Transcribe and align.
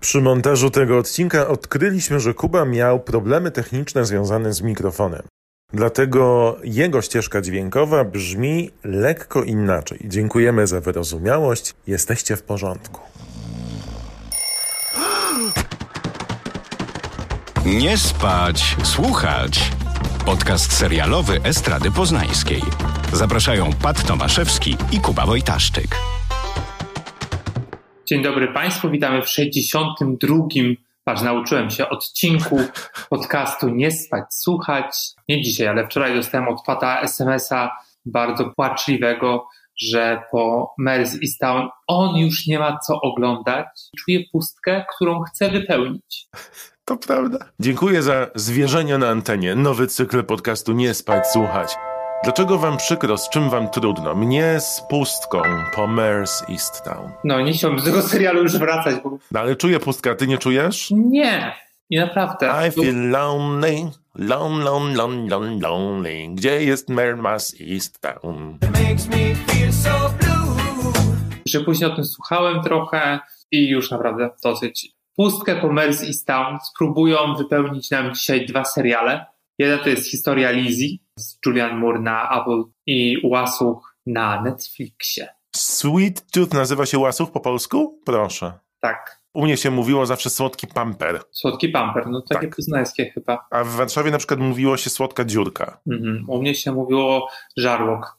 Przy 0.00 0.20
montażu 0.20 0.70
tego 0.70 0.98
odcinka 0.98 1.48
odkryliśmy, 1.48 2.20
że 2.20 2.34
Kuba 2.34 2.64
miał 2.64 3.00
problemy 3.00 3.50
techniczne 3.50 4.04
związane 4.04 4.52
z 4.52 4.62
mikrofonem. 4.62 5.22
Dlatego 5.72 6.56
jego 6.64 7.02
ścieżka 7.02 7.40
dźwiękowa 7.40 8.04
brzmi 8.04 8.70
lekko 8.84 9.42
inaczej. 9.42 9.98
Dziękujemy 10.04 10.66
za 10.66 10.80
wyrozumiałość. 10.80 11.74
Jesteście 11.86 12.36
w 12.36 12.42
porządku. 12.42 13.00
Nie 17.66 17.98
spać, 17.98 18.76
słuchać. 18.82 19.72
Podcast 20.24 20.72
serialowy 20.72 21.40
Estrady 21.42 21.90
Poznańskiej. 21.90 22.62
Zapraszają 23.12 23.70
Pat 23.82 24.06
Tomaszewski 24.06 24.76
i 24.92 25.00
Kuba 25.00 25.26
Wojtaszczyk. 25.26 25.96
Dzień 28.08 28.22
dobry 28.22 28.52
Państwu, 28.52 28.90
witamy 28.90 29.22
w 29.22 29.28
62. 29.28 30.36
Patrz, 31.04 31.22
nauczyłem 31.22 31.70
się 31.70 31.88
odcinku 31.88 32.60
podcastu 33.10 33.68
Nie 33.68 33.90
spać, 33.90 34.24
słuchać. 34.30 34.96
Nie 35.28 35.42
dzisiaj, 35.42 35.66
ale 35.66 35.86
wczoraj 35.86 36.14
dostałem 36.14 36.48
od 36.48 36.62
Pata 36.66 37.00
SMS-a 37.00 37.70
bardzo 38.06 38.50
płaczliwego, 38.56 39.48
że 39.80 40.22
po 40.30 40.74
Mers 40.78 41.16
Town 41.40 41.68
on 41.86 42.16
już 42.16 42.46
nie 42.46 42.58
ma 42.58 42.78
co 42.78 43.00
oglądać. 43.00 43.66
Czuje 43.98 44.20
pustkę, 44.32 44.84
którą 44.94 45.20
chce 45.20 45.50
wypełnić. 45.50 46.28
To 46.84 46.96
prawda. 46.96 47.38
Dziękuję 47.60 48.02
za 48.02 48.26
zwierzenie 48.34 48.98
na 48.98 49.08
antenie. 49.08 49.54
Nowy 49.54 49.86
cykl 49.86 50.24
podcastu 50.24 50.72
Nie 50.72 50.94
spać, 50.94 51.26
słuchać. 51.26 51.76
Dlaczego 52.24 52.58
wam 52.58 52.76
przykro, 52.76 53.18
z 53.18 53.28
czym 53.28 53.50
wam 53.50 53.70
trudno? 53.70 54.14
Mnie 54.14 54.60
z 54.60 54.82
pustką 54.90 55.42
po 55.74 55.86
Mers 55.86 56.42
Town. 56.84 57.12
No, 57.24 57.40
nie 57.40 57.52
chciałbym 57.52 57.78
do 57.78 57.84
tego 57.84 58.02
serialu 58.02 58.42
już 58.42 58.58
wracać. 58.58 58.96
Bo... 59.04 59.18
No, 59.32 59.40
ale 59.40 59.56
czuję 59.56 59.80
pustka, 59.80 60.14
ty 60.14 60.26
nie 60.26 60.38
czujesz? 60.38 60.90
Nie, 60.90 61.52
nie 61.90 62.00
naprawdę. 62.00 62.52
I 62.68 62.70
feel 62.70 63.10
lonely, 63.10 63.90
lon, 64.14 64.60
lon, 64.60 64.94
lon, 64.94 65.28
lon, 65.28 65.60
lonely. 65.60 66.28
Gdzie 66.28 66.64
jest 66.64 66.88
Mers 66.88 67.52
Town? 68.00 68.58
Że 71.46 71.60
później 71.60 71.90
o 71.90 71.94
tym 71.94 72.04
słuchałem 72.04 72.62
trochę 72.62 73.20
i 73.50 73.68
już 73.68 73.90
naprawdę 73.90 74.30
dosyć. 74.42 74.92
Pustkę 75.16 75.56
po 75.56 75.72
Mers 75.72 76.24
Town 76.24 76.58
spróbują 76.72 77.34
wypełnić 77.34 77.90
nam 77.90 78.14
dzisiaj 78.14 78.46
dwa 78.46 78.64
seriale. 78.64 79.26
Jeden 79.58 79.78
to 79.78 79.88
jest 79.88 80.10
historia 80.10 80.50
Lizzie 80.50 80.96
z 81.18 81.38
Julian 81.46 81.78
Moore 81.78 82.00
na 82.00 82.40
Apple 82.40 82.62
i 82.86 83.16
Łasuch 83.24 83.96
na 84.06 84.42
Netflixie. 84.42 85.28
Sweet 85.56 86.30
Tooth 86.30 86.54
nazywa 86.54 86.86
się 86.86 86.98
Łasuch 86.98 87.32
po 87.32 87.40
polsku? 87.40 88.00
Proszę. 88.04 88.52
Tak. 88.80 89.18
U 89.34 89.44
mnie 89.44 89.56
się 89.56 89.70
mówiło 89.70 90.06
zawsze 90.06 90.30
słodki 90.30 90.66
pamper. 90.66 91.20
Słodki 91.30 91.68
pamper, 91.68 92.06
no 92.06 92.22
takie 92.28 92.46
tak. 92.46 92.56
poznańskie 92.56 93.10
chyba. 93.10 93.46
A 93.50 93.64
w 93.64 93.68
Warszawie 93.68 94.10
na 94.10 94.18
przykład 94.18 94.40
mówiło 94.40 94.76
się 94.76 94.90
słodka 94.90 95.24
dziurka. 95.24 95.80
Mhm. 95.90 96.24
U 96.28 96.40
mnie 96.40 96.54
się 96.54 96.72
mówiło 96.72 97.28
żarłok. 97.56 98.16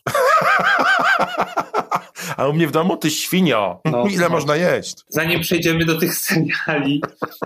A 2.37 2.47
u 2.47 2.53
mnie 2.53 2.67
w 2.67 2.71
domu 2.71 2.97
ty 2.97 3.11
świnio. 3.11 3.81
No, 3.85 4.03
Ile 4.11 4.23
no. 4.23 4.29
można 4.29 4.55
jeść? 4.55 4.95
Zanim 5.07 5.41
przejdziemy 5.41 5.85
do 5.85 5.99
tych 5.99 6.15
seriali, 6.27 7.01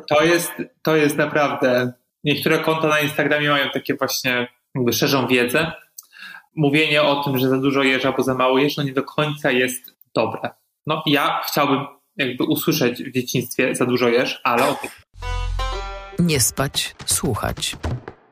to 0.08 0.24
jest, 0.24 0.52
to 0.82 0.96
jest 0.96 1.18
naprawdę 1.18 1.94
niektóre 2.24 2.60
konta 2.60 2.88
na 2.88 3.00
Instagramie 3.00 3.50
mają 3.50 3.70
takie 3.70 3.96
właśnie, 3.96 4.48
jakby 4.76 4.94
szerzą 4.94 5.28
wiedzę. 5.28 5.72
Mówienie 6.56 7.04
o 7.04 7.24
tym, 7.24 7.38
że 7.38 7.50
za 7.50 7.58
dużo 7.58 7.84
jesz 7.84 8.06
albo 8.06 8.24
za 8.24 8.34
mało 8.34 8.60
jesz, 8.60 8.78
no 8.78 8.84
nie 8.84 8.94
do 8.94 9.04
końca 9.04 9.52
jest 9.52 9.96
dobre. 10.16 10.50
No 10.88 11.04
ja 11.06 11.42
chciałbym 11.48 11.86
jakby 12.16 12.44
usłyszeć 12.44 13.04
w 13.04 13.12
dzieciństwie 13.12 13.76
za 13.76 13.86
dużo 13.86 14.10
jesz, 14.10 14.42
ale 14.44 14.68
o 14.68 14.74
tym. 14.74 14.90
Nie 16.20 16.40
spać, 16.40 16.96
słuchać. 17.06 17.76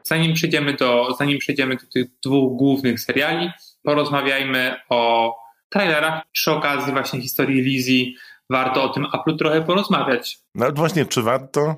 Zanim 0.04 0.34
przejdziemy 0.34 0.74
do, 0.74 1.16
zanim 1.20 1.40
przejdziemy 1.40 1.76
do 1.76 1.88
tych 1.94 2.08
dwóch 2.26 2.58
głównych 2.58 3.00
seriali, 3.00 3.52
porozmawiajmy 3.84 4.76
o 4.90 5.36
trailerach. 5.70 6.24
Przy 6.32 6.52
okazji 6.52 6.94
właśnie 6.94 7.22
historii 7.22 7.62
Lizzie 7.62 8.14
warto 8.50 8.84
o 8.84 8.90
tym 8.90 9.06
Apple 9.14 9.38
trochę 9.38 9.62
porozmawiać. 9.62 10.40
No 10.56 10.72
właśnie, 10.72 11.06
czy 11.06 11.22
warto? 11.22 11.76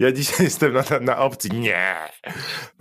Ja 0.00 0.12
dzisiaj 0.12 0.44
jestem 0.44 0.72
na, 0.72 0.82
na 1.00 1.18
opcji 1.18 1.50
nie. 1.60 1.94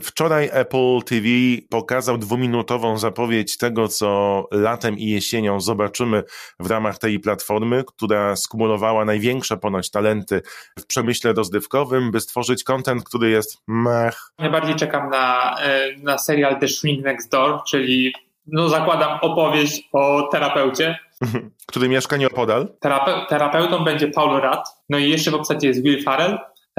Wczoraj 0.02 0.50
Apple 0.52 1.00
TV 1.06 1.28
pokazał 1.70 2.18
dwuminutową 2.18 2.98
zapowiedź 2.98 3.58
tego, 3.58 3.88
co 3.88 4.48
latem 4.52 4.98
i 4.98 5.06
jesienią 5.06 5.60
zobaczymy 5.60 6.24
w 6.60 6.70
ramach 6.70 6.98
tej 6.98 7.20
platformy, 7.20 7.84
która 7.88 8.36
skumulowała 8.36 9.06
największe 9.06 9.58
ponoć 9.58 9.92
talenty 9.92 10.42
w 10.80 10.86
przemyśle 10.86 11.34
rozrywkowym, 11.34 12.12
by 12.12 12.20
stworzyć 12.20 12.64
content, 12.64 13.04
który 13.04 13.30
jest 13.30 13.58
mech. 13.68 14.20
Najbardziej 14.38 14.76
czekam 14.76 15.10
na, 15.10 15.56
e, 15.62 15.98
na 15.98 16.18
serial 16.18 16.60
The 16.60 16.68
Shrink 16.68 17.06
Next 17.06 17.32
Door, 17.32 17.64
czyli 17.68 18.14
no 18.48 18.70
zakładam 18.70 19.20
opowieść 19.22 19.90
o 19.94 20.30
terapeucie, 20.32 21.00
który 21.70 21.90
mieszka 21.90 22.18
nieopodal. 22.18 22.68
Terape 22.80 23.26
terapeutą 23.30 23.84
będzie 23.84 24.08
Paul 24.08 24.42
Rudd, 24.42 24.64
no 24.90 24.98
i 24.98 25.10
jeszcze 25.10 25.32
w 25.32 25.36
obsadzie 25.36 25.68
jest 25.68 25.84
Will 25.84 26.04
Farrell, 26.04 26.38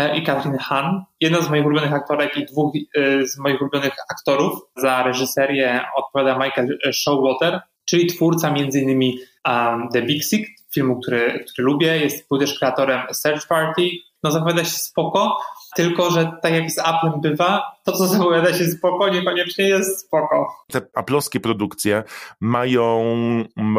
i 0.08 0.22
Catherine 0.22 0.58
Han. 0.58 1.04
Jedna 1.20 1.40
z 1.40 1.50
moich 1.50 1.66
ulubionych 1.66 1.92
aktorek 1.92 2.36
i 2.36 2.44
dwóch 2.44 2.72
e, 2.76 3.26
z 3.26 3.38
moich 3.38 3.60
ulubionych 3.60 3.94
aktorów. 4.10 4.60
Za 4.76 5.02
reżyserię 5.02 5.80
odpowiada 5.96 6.38
Michael 6.38 6.78
Showalter, 6.92 7.60
czyli 7.84 8.06
twórca 8.06 8.54
innymi 8.74 9.18
um, 9.48 9.88
The 9.92 10.02
Big 10.02 10.24
Sick, 10.24 10.48
filmu, 10.74 11.00
który, 11.00 11.44
który 11.52 11.66
lubię. 11.66 11.98
Jest, 11.98 12.28
był 12.28 12.38
też 12.38 12.58
kreatorem 12.58 13.00
Search 13.12 13.46
Party. 13.46 13.90
No 14.22 14.30
zapowiada 14.30 14.64
się 14.64 14.78
spoko, 14.78 15.36
tylko 15.76 16.10
że 16.10 16.32
tak 16.42 16.52
jak 16.52 16.70
z 16.70 16.78
Applem 16.78 17.20
bywa, 17.20 17.62
to 17.84 17.92
co 17.92 18.06
zapowiada 18.06 18.52
się 18.54 18.64
spoko, 18.64 19.08
niekoniecznie 19.08 19.68
jest 19.68 20.06
spoko. 20.06 20.54
Te 20.72 20.80
aplowskie 20.94 21.40
produkcje 21.40 22.04
mają 22.40 23.04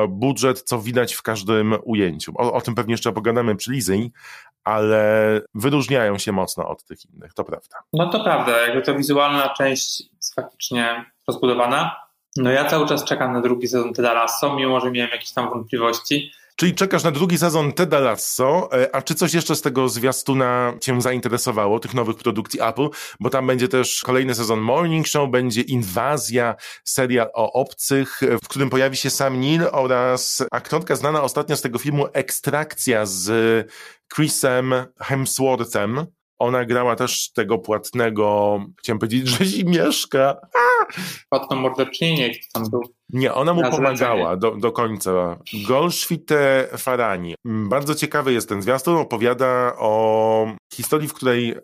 budżet, 0.10 0.62
co 0.62 0.80
widać 0.80 1.14
w 1.14 1.22
każdym 1.22 1.76
ujęciu. 1.84 2.34
O, 2.38 2.54
o 2.54 2.62
tym 2.62 2.76
pewnie 2.76 2.94
jeszcze 2.94 3.12
pogadamy 3.12 3.56
przy 3.56 3.72
Lizzy, 3.72 4.12
ale 4.64 5.42
wyróżniają 5.54 6.18
się 6.18 6.32
mocno 6.32 6.70
od 6.70 6.84
tych 6.84 7.06
innych, 7.06 7.34
to 7.34 7.44
prawda. 7.44 7.78
No 7.94 8.10
to 8.10 8.24
prawda, 8.24 8.62
jakby 8.62 8.82
to 8.82 8.96
wizualna 8.96 9.50
część 9.50 10.04
jest 10.16 10.36
faktycznie 10.36 11.06
rozbudowana. 11.28 11.96
No 12.38 12.52
ja 12.52 12.66
cały 12.66 12.88
czas 12.88 13.04
czekam 13.04 13.34
na 13.34 13.42
drugi 13.42 13.68
sezon 13.68 13.94
Teda 13.94 14.14
Lasso, 14.14 14.56
mimo 14.56 14.80
że 14.80 14.92
miałem 14.92 15.12
jakieś 15.12 15.32
tam 15.32 15.50
wątpliwości. 15.50 16.32
Czyli 16.62 16.76
czekasz 16.76 17.04
na 17.04 17.12
drugi 17.12 17.38
sezon 17.38 17.74
Teda 17.74 18.00
Lasso, 18.00 18.70
e, 18.74 18.96
a 18.96 19.02
czy 19.02 19.16
coś 19.16 19.34
jeszcze 19.34 19.56
z 19.56 19.62
tego 19.62 19.90
zwiastuna 19.90 20.74
cię 20.82 21.02
zainteresowało, 21.02 21.80
tych 21.80 21.94
nowych 21.94 22.16
produkcji 22.16 22.62
Apple? 22.62 22.90
Bo 23.20 23.30
tam 23.30 23.48
będzie 23.48 23.68
też 23.68 24.02
kolejny 24.02 24.36
sezon 24.36 24.60
Morning 24.60 25.08
Show, 25.08 25.30
będzie 25.30 25.62
Inwazja, 25.62 26.56
serial 26.84 27.30
o 27.34 27.54
obcych, 27.54 28.22
w 28.44 28.48
którym 28.48 28.70
pojawi 28.70 28.98
się 28.98 29.10
Sam 29.10 29.40
Neill 29.40 29.68
oraz 29.72 30.44
aktorka 30.52 30.96
znana 30.96 31.24
ostatnio 31.24 31.56
z 31.56 31.62
tego 31.62 31.80
filmu 31.80 32.08
Ekstrakcja 32.14 33.06
z 33.06 33.32
Chrisem 34.16 34.74
Hemsworthem. 35.00 36.06
Ona 36.42 36.66
grała 36.66 36.96
też 36.96 37.32
tego 37.32 37.58
płatnego, 37.58 38.60
chciałem 38.80 39.00
powiedzieć, 39.00 39.28
rzezimieszka. 39.28 40.38
Płatną 41.30 41.58
morderczynię, 41.58 42.30
kto 42.30 42.44
tam 42.54 42.70
był. 42.70 42.82
Nie, 43.10 43.34
ona 43.34 43.54
mu 43.54 43.72
pomagała 43.72 44.38
do, 44.38 44.56
do 44.56 44.72
końca. 44.72 45.40
Golszwite 45.68 46.68
Farani. 46.78 47.36
Bardzo 47.46 47.96
ciekawy 47.96 48.34
jest 48.34 48.50
ten 48.50 48.62
zwiastun. 48.62 48.96
Opowiada 48.96 49.74
o 49.78 50.54
historii, 50.74 51.08
w 51.08 51.14
której 51.14 51.50
e, 51.50 51.58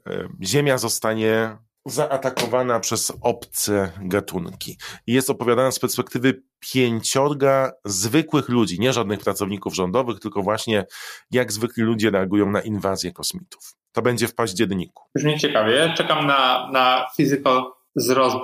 Ziemia 0.43 0.77
zostanie 0.77 1.57
zaatakowana 1.87 2.79
przez 2.79 3.13
obce 3.21 3.91
gatunki. 4.01 4.77
I 5.07 5.13
jest 5.13 5.29
opowiadana 5.29 5.71
z 5.71 5.79
perspektywy 5.79 6.43
pięciorga 6.59 7.71
zwykłych 7.85 8.49
ludzi, 8.49 8.79
nie 8.79 8.93
żadnych 8.93 9.19
pracowników 9.19 9.75
rządowych, 9.75 10.19
tylko 10.19 10.41
właśnie 10.41 10.85
jak 11.31 11.51
zwykli 11.51 11.83
ludzie 11.83 12.11
reagują 12.11 12.51
na 12.51 12.61
inwazję 12.61 13.11
kosmitów. 13.11 13.73
To 13.91 14.01
będzie 14.01 14.27
w 14.27 14.35
październiku. 14.35 15.03
Brzmi 15.15 15.39
ciekawie. 15.39 15.93
Czekam 15.97 16.27
na, 16.27 16.69
na 16.71 17.07
Physical 17.17 17.71
z 17.95 18.09
Rose 18.09 18.39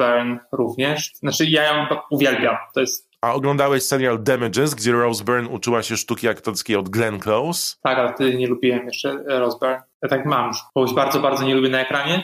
również. 0.51 1.11
Znaczy 1.15 1.45
ja 1.45 1.63
ją 1.63 1.87
uwielbiam. 2.11 2.55
To 2.73 2.81
jest 2.81 3.13
a 3.23 3.33
oglądałeś 3.33 3.83
serial 3.83 4.23
Damages, 4.23 4.75
gdzie 4.75 4.91
Rose 4.91 5.23
Byrne 5.23 5.49
uczyła 5.49 5.83
się 5.83 5.97
sztuki 5.97 6.27
aktorskiej 6.27 6.75
od 6.75 6.89
Glenn 6.89 7.19
Close? 7.19 7.75
Tak, 7.83 7.97
ale 7.97 8.13
wtedy 8.13 8.37
nie 8.37 8.47
lubiłem 8.47 8.85
jeszcze 8.85 9.23
Rose 9.27 9.57
Byrne. 9.61 9.83
Ja 10.01 10.09
tak 10.09 10.25
mam 10.25 10.47
już. 10.47 10.57
Kogoś 10.73 10.93
bardzo, 10.93 11.19
bardzo 11.19 11.45
nie 11.45 11.55
lubię 11.55 11.69
na 11.69 11.81
ekranie 11.81 12.23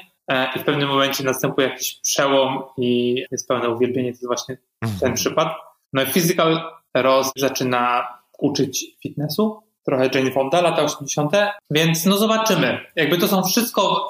i 0.56 0.60
w 0.60 0.64
pewnym 0.64 0.90
momencie 0.90 1.24
następuje 1.24 1.68
jakiś 1.68 2.00
przełom 2.04 2.64
i 2.78 3.16
jest 3.32 3.48
pełne 3.48 3.70
uwielbienie. 3.70 4.10
To 4.10 4.14
jest 4.14 4.28
właśnie 4.28 4.58
mm. 4.82 5.00
ten 5.00 5.14
przykład. 5.14 5.54
No 5.94 6.04
i 6.04 6.06
Physical 6.06 6.62
Rose 6.94 7.32
zaczyna 7.36 8.08
uczyć 8.40 8.86
fitnessu, 9.04 9.64
trochę 9.86 10.10
Jane 10.14 10.32
Fonda, 10.32 10.62
lata 10.62 10.84
80., 10.84 11.32
więc 11.72 12.06
no 12.06 12.18
zobaczymy. 12.18 12.80
Jakby 12.96 13.18
to 13.18 13.28
są 13.28 13.44
wszystko, 13.44 14.10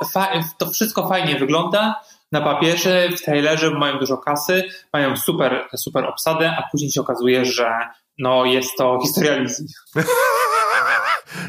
to 0.58 0.72
wszystko 0.72 1.08
fajnie 1.08 1.36
wygląda, 1.36 2.02
na 2.32 2.42
papierze, 2.42 3.10
w 3.10 3.22
trailerze 3.22 3.72
mają 3.72 4.00
dużo 4.00 4.18
kasy, 4.18 4.64
mają 4.94 5.18
super, 5.18 5.68
super 5.76 6.06
obsadę, 6.06 6.52
a 6.58 6.64
później 6.72 6.92
się 6.92 7.02
okazuje, 7.02 7.46
że 7.46 7.72
no 8.18 8.46
jest 8.46 8.78
to 8.78 9.00
historia 9.02 9.36
Lizzie. 9.38 9.64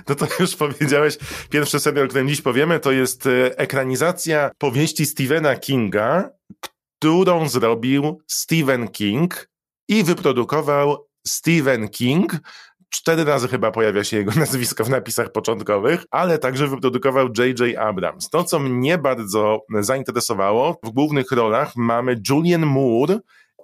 No 0.09 0.15
to 0.15 0.27
już 0.41 0.57
powiedziałeś, 0.57 1.19
pierwszy 1.51 1.81
serial, 1.81 2.05
o 2.05 2.09
którym 2.09 2.29
dziś 2.29 2.41
powiemy, 2.41 2.81
to 2.81 2.93
jest 2.93 3.27
e, 3.27 3.59
ekranizacja 3.59 4.51
powieści 4.59 5.07
Stephena 5.07 5.57
Kinga, 5.57 6.31
którą 6.99 7.49
zrobił 7.49 8.23
Stephen 8.27 8.89
King 8.89 9.49
i 9.89 10.05
wyprodukował 10.05 11.07
Stephen 11.27 11.89
King. 11.89 12.33
Cztery 12.91 13.25
razy 13.25 13.49
chyba 13.49 13.71
pojawia 13.71 14.05
się 14.05 14.17
jego 14.17 14.33
nazwisko 14.41 14.85
w 14.85 14.91
napisach 14.91 15.33
początkowych, 15.33 16.05
ale 16.11 16.39
także 16.39 16.69
wyprodukował 16.69 17.29
J.J. 17.39 17.79
Abrams. 17.79 18.31
To, 18.31 18.45
co 18.45 18.59
mnie 18.59 18.99
bardzo 18.99 19.61
zainteresowało, 19.81 20.81
w 20.83 20.91
głównych 20.91 21.33
rolach 21.33 21.77
mamy 21.77 22.17
Julian 22.29 22.67
Moore, 22.67 23.19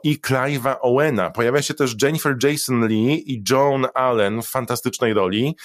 i 0.06 0.20
Clive'a 0.20 0.76
Owena. 0.80 1.30
Pojawia 1.30 1.62
się 1.62 1.74
też 1.74 1.96
Jennifer 2.02 2.36
Jason 2.42 2.86
Lee 2.88 3.32
i 3.32 3.42
Joan 3.50 3.86
Allen 3.94 4.42
w 4.42 4.46
fantastycznej 4.46 5.14
roli. 5.14 5.56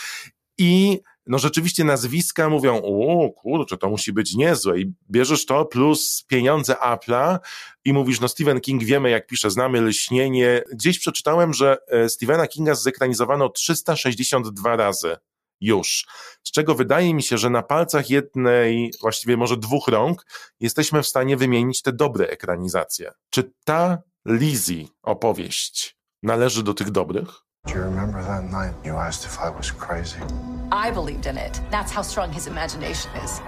I 0.62 1.00
no 1.28 1.40
rzeczywiście 1.40 1.84
nazwiska 1.84 2.50
mówią, 2.50 2.82
o 2.84 3.30
kurczę, 3.30 3.78
to 3.78 3.90
musi 3.90 4.14
być 4.14 4.36
niezłe 4.36 4.80
i 4.80 4.94
bierzesz 5.12 5.46
to 5.46 5.66
plus 5.66 6.24
pieniądze 6.28 6.74
Apple'a 6.74 7.40
i 7.86 7.94
mówisz, 7.94 8.20
no 8.20 8.28
Stephen 8.28 8.62
King 8.62 8.84
wiemy 8.84 9.10
jak 9.10 9.28
pisze, 9.28 9.52
znamy 9.52 9.82
Lśnienie. 9.82 10.64
Gdzieś 10.74 11.00
przeczytałem, 11.00 11.54
że 11.54 11.78
e, 11.88 12.10
Stephena 12.10 12.48
Kinga 12.48 12.76
zekranizowano 12.76 13.50
362 13.50 14.76
razy 14.76 15.18
już. 15.62 16.08
Z 16.44 16.52
czego 16.52 16.76
wydaje 16.76 17.14
mi 17.14 17.24
się, 17.24 17.38
że 17.38 17.50
na 17.50 17.64
palcach 17.64 18.10
jednej, 18.10 18.92
właściwie 19.02 19.38
może 19.38 19.58
dwóch 19.58 19.88
rąk, 19.88 20.26
jesteśmy 20.60 21.04
w 21.04 21.08
stanie 21.08 21.38
wymienić 21.38 21.82
te 21.82 21.94
dobre 21.94 22.28
ekranizacje. 22.28 23.12
Czy 23.30 23.52
ta 23.66 24.02
Lizzie 24.26 24.86
opowieść 25.04 25.98
należy 26.24 26.64
do 26.64 26.74
tych 26.74 26.92
dobrych? 26.92 27.28
Do 27.66 27.74
you 27.74 27.84
remember 27.84 28.24
that 28.26 28.44
night 28.44 28.86
you 28.86 28.98
asked 28.98 29.26
if 29.26 29.38
I 29.40 29.52
was 29.58 29.72
crazy? 29.72 30.51
I 30.72 30.90
believed 30.92 31.26
in 31.26 31.38
it. 31.38 31.60
That's 31.70 31.92
how 31.92 32.02
strong 32.02 32.32
his 32.32 32.48
imagination 32.48 33.12
is. 33.24 33.42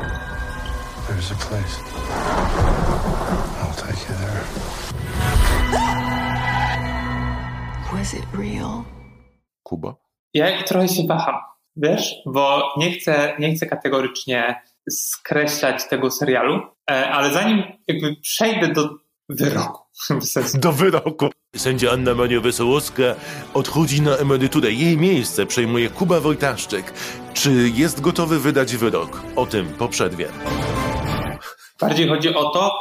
There's 1.08 1.32
a 1.32 1.36
place. 1.36 1.80
I'll 3.62 3.74
take 3.76 4.00
you 4.10 4.16
there. 4.16 4.44
Was 7.94 8.14
it 8.14 8.26
real? 8.34 8.86
Kuba? 9.64 9.96
Ja 10.34 10.64
trochę 10.64 10.88
się 10.88 11.08
waham, 11.08 11.36
wiesz, 11.76 12.16
bo 12.26 12.74
nie 12.78 12.92
chcę, 12.92 13.36
nie 13.40 13.56
chcę 13.56 13.66
kategorycznie 13.66 14.62
skreślać 14.90 15.88
tego 15.90 16.12
serialu, 16.12 16.62
e, 16.92 17.10
ale 17.10 17.34
zanim 17.34 17.64
jakby 17.88 18.16
przejdę 18.22 18.68
do 18.68 18.90
wyroku, 19.30 19.84
do 20.54 20.72
wyroku. 20.72 21.30
Sędzia 21.58 21.92
Anna 21.92 22.16
Maria 22.16 22.42
Wesołowska 22.42 23.04
odchodzi 23.54 24.02
na 24.02 24.18
emeryturę. 24.18 24.72
Jej 24.72 24.98
miejsce 24.98 25.46
przejmuje 25.46 25.90
Kuba 25.90 26.20
Wojtaszczyk. 26.20 26.94
Czy 27.34 27.72
jest 27.76 28.02
gotowy 28.02 28.40
wydać 28.40 28.76
wyrok? 28.76 29.22
O 29.36 29.46
tym 29.46 29.68
po. 29.68 29.90
Bardziej 31.82 32.08
chodzi 32.08 32.36
o 32.36 32.50
to, 32.50 32.72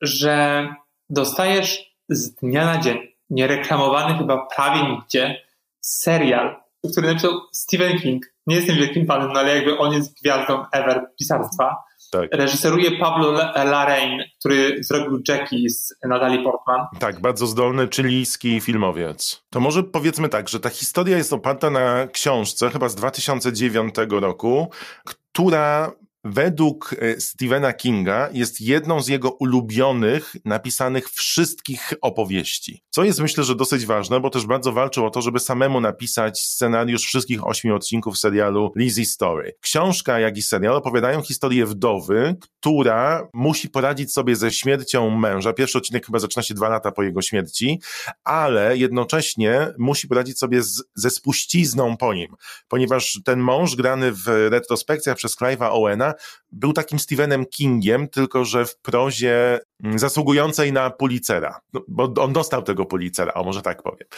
że 0.00 0.68
dostajesz 1.10 1.96
z 2.08 2.34
dnia 2.34 2.64
na 2.64 2.78
dzień, 2.78 2.98
niereklamowany 3.30 4.18
chyba 4.18 4.46
prawie 4.56 4.90
nigdzie, 4.90 5.42
serial, 5.80 6.56
który 6.92 7.06
napisał 7.08 7.32
Stephen 7.52 8.00
King. 8.00 8.34
Nie 8.46 8.56
jestem 8.56 8.76
wielkim 8.76 9.06
fanem, 9.06 9.32
no 9.32 9.40
ale 9.40 9.56
jakby 9.56 9.78
on 9.78 9.92
jest 9.92 10.20
gwiazdą 10.20 10.64
ever 10.72 11.06
pisarstwa 11.18 11.76
tak. 12.18 12.34
Reżyseruje 12.34 12.90
Pablo 12.90 13.32
Larraín, 13.54 14.22
który 14.40 14.84
zrobił 14.84 15.22
Jackie 15.28 15.68
z 15.68 15.94
Natalie 16.08 16.42
Portman. 16.42 16.86
Tak, 16.98 17.20
bardzo 17.20 17.46
zdolny 17.46 17.88
chilijski 17.94 18.60
filmowiec. 18.60 19.44
To 19.50 19.60
może 19.60 19.82
powiedzmy 19.82 20.28
tak, 20.28 20.48
że 20.48 20.60
ta 20.60 20.70
historia 20.70 21.16
jest 21.16 21.32
oparta 21.32 21.70
na 21.70 22.06
książce 22.06 22.70
chyba 22.70 22.88
z 22.88 22.94
2009 22.94 23.94
roku, 24.10 24.70
która 25.04 25.92
według 26.24 26.94
e, 26.98 27.20
Stephena 27.20 27.72
Kinga 27.72 28.28
jest 28.32 28.60
jedną 28.60 29.00
z 29.00 29.08
jego 29.08 29.30
ulubionych, 29.30 30.36
napisanych 30.44 31.10
wszystkich 31.10 31.92
opowieści. 32.00 32.82
Co 32.90 33.04
jest 33.04 33.20
myślę, 33.20 33.44
że 33.44 33.54
dosyć 33.54 33.86
ważne, 33.86 34.20
bo 34.20 34.30
też 34.30 34.46
bardzo 34.46 34.72
walczył 34.72 35.06
o 35.06 35.10
to, 35.10 35.22
żeby 35.22 35.40
samemu 35.40 35.80
napisać 35.80 36.40
scenariusz 36.40 37.02
wszystkich 37.02 37.46
ośmiu 37.46 37.76
odcinków 37.76 38.18
serialu 38.18 38.72
Lizzie 38.76 39.06
Story. 39.06 39.56
Książka, 39.60 40.18
jak 40.18 40.36
i 40.36 40.42
serial 40.42 40.76
opowiadają 40.76 41.22
historię 41.22 41.66
wdowy, 41.66 42.36
która 42.60 43.28
musi 43.34 43.68
poradzić 43.68 44.12
sobie 44.12 44.36
ze 44.36 44.50
śmiercią 44.50 45.10
męża. 45.10 45.52
Pierwszy 45.52 45.78
odcinek 45.78 46.06
chyba 46.06 46.18
zaczyna 46.18 46.42
się 46.42 46.54
dwa 46.54 46.68
lata 46.68 46.92
po 46.92 47.02
jego 47.02 47.22
śmierci, 47.22 47.80
ale 48.24 48.76
jednocześnie 48.76 49.68
musi 49.78 50.08
poradzić 50.08 50.38
sobie 50.38 50.62
z, 50.62 50.82
ze 50.94 51.10
spuścizną 51.10 51.96
po 51.96 52.14
nim, 52.14 52.34
ponieważ 52.68 53.20
ten 53.24 53.40
mąż 53.40 53.76
grany 53.76 54.12
w 54.12 54.26
retrospekcjach 54.26 55.16
przez 55.16 55.36
Clive'a 55.36 55.68
Owena 55.70 56.13
był 56.52 56.72
takim 56.72 56.98
Stephenem 56.98 57.46
Kingiem, 57.46 58.08
tylko 58.08 58.44
że 58.44 58.64
w 58.64 58.78
prozie 58.78 59.60
mm, 59.84 59.98
zasługującej 59.98 60.72
na 60.72 60.90
Pulitzera, 60.90 61.60
no, 61.72 61.80
bo 61.88 62.12
on 62.22 62.32
dostał 62.32 62.62
tego 62.62 62.86
Pulitzera, 62.86 63.34
o 63.34 63.44
może 63.44 63.62
tak 63.62 63.82
powiem. 63.82 64.08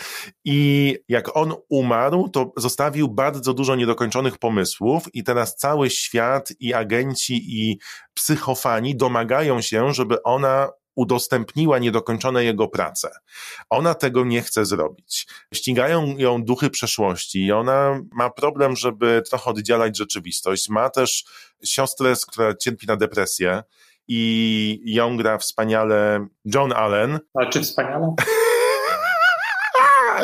I 0.45 0.99
jak 1.09 1.37
on 1.37 1.55
umarł, 1.69 2.29
to 2.29 2.53
zostawił 2.57 3.09
bardzo 3.09 3.55
dużo 3.55 3.77
niedokończonych 3.77 4.39
pomysłów 4.39 5.15
i 5.15 5.25
teraz 5.25 5.57
cały 5.57 5.91
świat 5.91 6.49
i 6.61 6.75
agenci 6.75 7.61
i 7.63 7.79
psychofani 8.15 8.97
domagają 8.97 9.61
się, 9.61 9.95
żeby 9.95 10.23
ona 10.23 10.69
udostępniła 10.97 11.79
niedokończone 11.79 12.45
jego 12.45 12.69
prace. 12.69 13.11
Ona 13.71 13.95
tego 13.95 14.25
nie 14.25 14.43
chce 14.43 14.67
zrobić. 14.67 15.27
Ścigają 15.55 16.17
ją 16.19 16.45
duchy 16.45 16.71
przeszłości 16.71 17.47
i 17.47 17.53
ona 17.53 18.01
ma 18.13 18.31
problem, 18.31 18.77
żeby 18.77 19.23
trochę 19.31 19.51
oddzielać 19.51 19.97
rzeczywistość. 19.97 20.69
Ma 20.69 20.91
też 20.91 21.25
siostrę, 21.65 22.15
która 22.29 22.55
cierpi 22.55 22.87
na 22.87 22.97
depresję 22.97 23.63
i 24.09 24.81
ją 24.85 25.17
gra 25.17 25.39
wspaniale 25.39 26.27
John 26.45 26.73
Allen. 26.73 27.19
Ale 27.35 27.51
czy 27.51 27.61
wspaniale? 27.61 28.15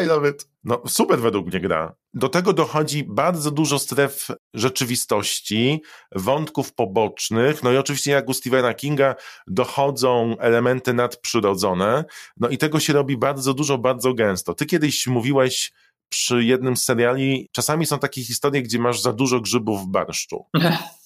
I 0.00 0.06
love 0.06 0.31
it. 0.31 0.49
No, 0.65 0.83
super 0.89 1.21
według 1.21 1.47
mnie 1.47 1.61
gra. 1.61 1.94
Do 2.15 2.29
tego 2.29 2.53
dochodzi 2.53 3.05
bardzo 3.05 3.50
dużo 3.50 3.79
stref 3.79 4.29
rzeczywistości, 4.55 5.83
wątków 6.15 6.75
pobocznych, 6.75 7.62
no 7.62 7.73
i 7.73 7.77
oczywiście 7.77 8.11
jak 8.11 8.29
u 8.29 8.35
Stephena 8.35 8.75
Kinga 8.75 9.15
dochodzą 9.47 10.37
elementy 10.39 10.94
nadprzyrodzone, 10.94 12.05
no 12.37 12.49
i 12.49 12.59
tego 12.59 12.81
się 12.81 12.93
robi 12.93 13.17
bardzo 13.17 13.55
dużo, 13.55 13.79
bardzo 13.79 14.15
gęsto. 14.15 14.55
Ty 14.55 14.67
kiedyś 14.67 15.06
mówiłeś 15.06 15.73
przy 16.09 16.44
jednym 16.44 16.77
z 16.77 16.85
seriali, 16.85 17.49
czasami 17.53 17.87
są 17.87 17.99
takie 17.99 18.25
historie, 18.25 18.62
gdzie 18.62 18.79
masz 18.79 19.00
za 19.00 19.12
dużo 19.12 19.41
grzybów 19.41 19.83
w 19.83 19.87
barszczu. 19.87 20.47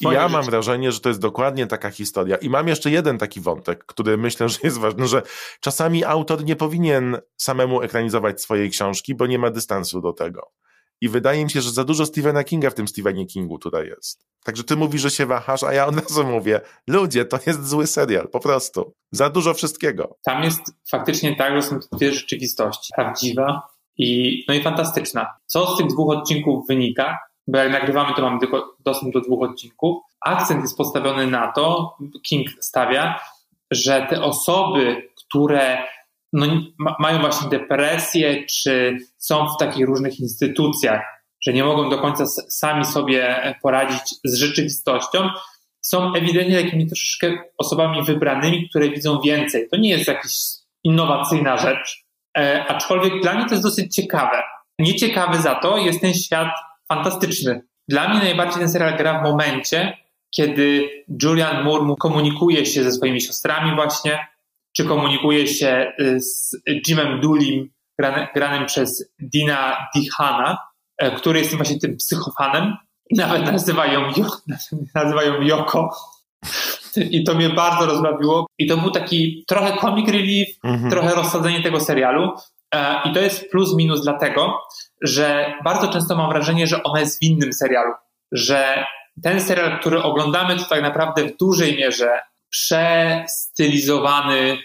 I 0.00 0.04
ja 0.04 0.28
mam 0.28 0.44
wrażenie, 0.44 0.92
że 0.92 1.00
to 1.00 1.08
jest 1.08 1.20
dokładnie 1.20 1.66
taka 1.66 1.90
historia. 1.90 2.36
I 2.36 2.50
mam 2.50 2.68
jeszcze 2.68 2.90
jeden 2.90 3.18
taki 3.18 3.40
wątek, 3.40 3.84
który 3.84 4.16
myślę, 4.16 4.48
że 4.48 4.58
jest 4.62 4.78
ważny, 4.78 5.08
że 5.08 5.22
czasami 5.60 6.04
autor 6.04 6.44
nie 6.44 6.56
powinien 6.56 7.18
samemu 7.36 7.82
ekranizować 7.82 8.42
swojej 8.42 8.70
książki, 8.70 9.14
bo 9.14 9.26
nie 9.26 9.38
ma 9.38 9.50
dystansu 9.50 10.00
do 10.00 10.12
tego. 10.12 10.50
I 11.00 11.08
wydaje 11.08 11.44
mi 11.44 11.50
się, 11.50 11.60
że 11.60 11.70
za 11.70 11.84
dużo 11.84 12.06
Stephena 12.06 12.44
Kinga 12.44 12.70
w 12.70 12.74
tym 12.74 12.88
Stephenie 12.88 13.26
Kingu 13.26 13.58
tutaj 13.58 13.86
jest. 13.86 14.26
Także 14.44 14.64
ty 14.64 14.76
mówisz, 14.76 15.02
że 15.02 15.10
się 15.10 15.26
wahasz, 15.26 15.62
a 15.62 15.72
ja 15.72 15.86
od 15.86 15.96
razu 15.96 16.24
mówię, 16.24 16.60
ludzie, 16.86 17.24
to 17.24 17.38
jest 17.46 17.68
zły 17.68 17.86
serial, 17.86 18.28
po 18.28 18.40
prostu. 18.40 18.92
Za 19.12 19.30
dużo 19.30 19.54
wszystkiego. 19.54 20.16
Tam 20.24 20.42
jest 20.42 20.60
faktycznie 20.90 21.36
tak, 21.36 21.62
że 21.62 21.62
są 21.62 21.78
dwie 21.92 22.12
rzeczywistości. 22.12 22.92
Prawdziwa 22.96 23.62
i, 23.98 24.44
no 24.48 24.54
i 24.54 24.62
fantastyczna. 24.62 25.26
Co 25.46 25.74
z 25.74 25.78
tych 25.78 25.86
dwóch 25.86 26.16
odcinków 26.16 26.66
wynika? 26.68 27.18
Bo 27.46 27.58
jak 27.58 27.72
nagrywamy, 27.72 28.14
to 28.14 28.22
mamy 28.22 28.40
tylko 28.40 28.76
dostęp 28.80 29.12
do 29.12 29.20
dwóch 29.20 29.50
odcinków. 29.50 30.02
Akcent 30.20 30.62
jest 30.62 30.76
postawiony 30.76 31.26
na 31.26 31.52
to, 31.52 31.96
King 32.26 32.48
stawia, 32.60 33.20
że 33.70 34.06
te 34.10 34.22
osoby, 34.22 35.08
które 35.16 35.82
no, 36.32 36.46
mają 36.98 37.20
właśnie 37.20 37.48
depresję, 37.48 38.46
czy 38.46 38.98
są 39.18 39.46
w 39.48 39.58
takich 39.58 39.86
różnych 39.86 40.20
instytucjach, 40.20 41.02
że 41.40 41.52
nie 41.52 41.64
mogą 41.64 41.90
do 41.90 41.98
końca 41.98 42.26
sami 42.26 42.84
sobie 42.84 43.54
poradzić 43.62 44.14
z 44.24 44.34
rzeczywistością, 44.34 45.28
są 45.80 46.14
ewidentnie 46.14 46.62
takimi 46.62 46.86
troszeczkę 46.86 47.38
osobami 47.58 48.02
wybranymi, 48.02 48.68
które 48.68 48.88
widzą 48.88 49.20
więcej. 49.20 49.68
To 49.70 49.76
nie 49.76 49.90
jest 49.90 50.08
jakaś 50.08 50.32
innowacyjna 50.84 51.56
rzecz, 51.56 52.04
e, 52.38 52.64
aczkolwiek 52.68 53.22
dla 53.22 53.34
mnie 53.34 53.44
to 53.44 53.50
jest 53.50 53.64
dosyć 53.64 53.94
ciekawe. 53.94 54.42
Nieciekawy 54.78 55.38
za 55.42 55.54
to 55.54 55.78
jest 55.78 56.00
ten 56.00 56.14
świat 56.14 56.48
fantastyczny. 56.92 57.62
Dla 57.88 58.08
mnie 58.08 58.18
najbardziej 58.18 58.60
ten 58.60 58.70
serial 58.70 58.96
gra 58.96 59.20
w 59.20 59.22
momencie, 59.22 59.96
kiedy 60.36 60.88
Julian 61.22 61.64
Moore 61.64 61.94
komunikuje 61.98 62.66
się 62.66 62.84
ze 62.84 62.92
swoimi 62.92 63.20
siostrami 63.20 63.74
właśnie, 63.74 64.26
czy 64.76 64.84
komunikuje 64.84 65.46
się 65.46 65.92
y, 66.00 66.20
z 66.20 66.56
Jimem 66.88 67.20
Doolim, 67.20 67.70
granym 68.34 68.66
przez 68.66 69.12
Dina 69.18 69.76
Dihana, 69.94 70.58
e, 70.98 71.10
który 71.10 71.38
jest 71.38 71.56
właśnie 71.56 71.78
tym 71.78 71.96
psychofanem. 71.96 72.76
Nawet 73.16 73.52
nazywają, 73.52 74.12
nazywają 74.94 75.42
Yoko. 75.42 75.96
I 76.96 77.24
to 77.24 77.34
mnie 77.34 77.48
bardzo 77.48 77.86
rozbawiło. 77.86 78.46
I 78.58 78.66
to 78.66 78.76
był 78.76 78.90
taki 78.90 79.44
trochę 79.48 79.76
comic 79.80 80.08
relief, 80.08 80.48
mhm. 80.64 80.90
trochę 80.90 81.14
rozsadzenie 81.14 81.62
tego 81.62 81.80
serialu. 81.80 82.32
E, 82.74 83.00
I 83.04 83.12
to 83.12 83.20
jest 83.20 83.50
plus 83.50 83.74
minus 83.74 84.02
dlatego, 84.02 84.58
że 85.02 85.54
bardzo 85.64 85.88
często 85.88 86.16
mam 86.16 86.30
wrażenie, 86.30 86.66
że 86.66 86.82
ona 86.82 87.00
jest 87.00 87.18
w 87.18 87.22
innym 87.22 87.52
serialu. 87.52 87.92
Że 88.32 88.84
ten 89.22 89.40
serial, 89.40 89.80
który 89.80 90.02
oglądamy, 90.02 90.56
to 90.56 90.64
tak 90.64 90.82
naprawdę 90.82 91.24
w 91.24 91.36
dużej 91.36 91.76
mierze 91.76 92.20
przestylizowany 92.50 94.58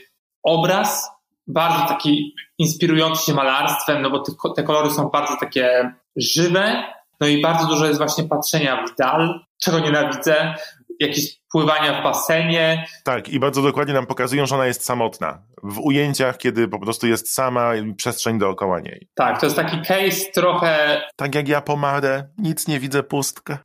obraz, 0.44 1.12
bardzo 1.48 1.86
taki 1.86 2.36
inspirujący 2.58 3.26
się 3.26 3.34
malarstwem, 3.34 4.02
no 4.02 4.10
bo 4.10 4.24
te, 4.56 4.64
kolory 4.64 4.92
są 4.92 5.10
bardzo 5.10 5.38
takie 5.40 5.94
żywe, 6.16 6.84
no 7.20 7.28
i 7.28 7.42
bardzo 7.42 7.68
dużo 7.68 7.86
jest 7.86 7.98
właśnie 7.98 8.24
patrzenia 8.24 8.86
w 8.86 8.96
dal, 8.96 9.40
czego 9.64 9.80
nienawidzę, 9.80 10.56
jakieś 11.00 11.40
pływania 11.52 12.02
w 12.02 12.04
basenie. 12.04 12.86
Tak, 13.04 13.30
i 13.30 13.40
bardzo 13.40 13.62
dokładnie 13.62 13.94
nam 13.94 14.06
pokazują, 14.06 14.46
że 14.46 14.56
ona 14.56 14.66
jest 14.66 14.86
samotna. 14.86 15.42
W 15.64 15.80
ujęciach, 15.80 16.38
kiedy 16.38 16.68
po 16.68 16.80
prostu 16.80 17.08
jest 17.08 17.34
sama 17.34 17.72
przestrzeń 17.98 18.40
dookoła 18.40 18.80
niej. 18.80 19.08
Tak, 19.16 19.40
to 19.40 19.46
jest 19.46 19.56
taki 19.56 19.78
case 19.78 20.32
trochę... 20.34 21.02
Tak 21.16 21.36
jak 21.36 21.48
ja 21.48 21.62
pomadę, 21.62 22.30
nic 22.38 22.68
nie 22.68 22.80
widzę, 22.80 23.04
pustkę. 23.04 23.58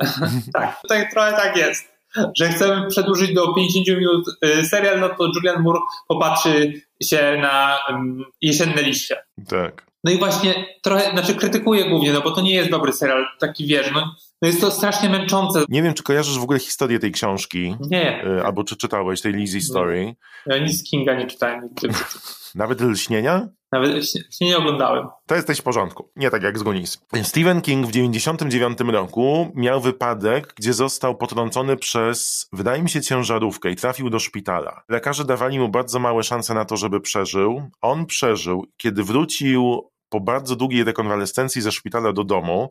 tak, 0.54 0.80
tutaj 0.82 1.08
trochę 1.10 1.32
tak 1.32 1.56
jest 1.56 1.98
że 2.36 2.48
chcemy 2.48 2.86
przedłużyć 2.86 3.34
do 3.34 3.54
50 3.54 3.88
minut 3.88 4.26
y, 4.44 4.66
serial, 4.66 5.00
no 5.00 5.08
to 5.08 5.30
Julian 5.34 5.62
Moore 5.62 5.80
popatrzy 6.08 6.72
się 7.02 7.38
na 7.42 7.78
um, 7.88 8.24
jesienne 8.40 8.82
liście. 8.82 9.16
Tak. 9.48 9.87
No 10.04 10.12
i 10.12 10.18
właśnie 10.18 10.66
trochę, 10.82 11.10
znaczy 11.10 11.34
krytykuję 11.34 11.84
głównie, 11.84 12.12
no 12.12 12.20
bo 12.20 12.30
to 12.30 12.40
nie 12.40 12.54
jest 12.54 12.70
dobry 12.70 12.92
serial, 12.92 13.26
taki 13.40 13.66
wiesz, 13.66 13.90
no, 13.94 14.14
no 14.42 14.48
jest 14.48 14.60
to 14.60 14.70
strasznie 14.70 15.08
męczące. 15.08 15.64
Nie 15.68 15.82
wiem, 15.82 15.94
czy 15.94 16.02
kojarzysz 16.02 16.38
w 16.38 16.42
ogóle 16.42 16.58
historię 16.58 16.98
tej 16.98 17.12
książki? 17.12 17.76
Nie. 17.80 18.26
Y, 18.26 18.44
albo 18.44 18.64
czy 18.64 18.76
czytałeś 18.76 19.20
tej 19.20 19.32
Lizzie 19.32 19.60
Story? 19.60 20.14
Ja 20.46 20.58
nic 20.58 20.80
z 20.80 20.90
Kinga 20.90 21.14
nie 21.14 21.26
czytałem. 21.26 21.68
Nawet 22.54 22.80
Lśnienia? 22.80 23.48
Nawet 23.72 24.04
nie 24.40 24.58
oglądałem. 24.58 25.06
To 25.26 25.34
jesteś 25.34 25.58
w 25.58 25.62
porządku. 25.62 26.10
Nie 26.16 26.30
tak 26.30 26.42
jak 26.42 26.58
z 26.58 26.62
Gunis. 26.62 26.98
Stephen 27.22 27.60
King 27.60 27.86
w 27.86 27.90
99 27.90 28.78
roku 28.80 29.52
miał 29.54 29.80
wypadek, 29.80 30.54
gdzie 30.56 30.72
został 30.72 31.16
potrącony 31.16 31.76
przez, 31.76 32.48
wydaje 32.52 32.82
mi 32.82 32.90
się, 32.90 33.00
ciężarówkę 33.00 33.70
i 33.70 33.76
trafił 33.76 34.10
do 34.10 34.18
szpitala. 34.18 34.82
Lekarze 34.88 35.24
dawali 35.24 35.58
mu 35.58 35.68
bardzo 35.68 35.98
małe 35.98 36.22
szanse 36.22 36.54
na 36.54 36.64
to, 36.64 36.76
żeby 36.76 37.00
przeżył. 37.00 37.62
On 37.80 38.06
przeżył. 38.06 38.66
Kiedy 38.76 39.02
wrócił 39.04 39.90
po 40.08 40.20
bardzo 40.20 40.56
długiej 40.56 40.84
rekonwalescencji 40.84 41.62
ze 41.62 41.72
szpitala 41.72 42.12
do 42.12 42.24
domu, 42.24 42.70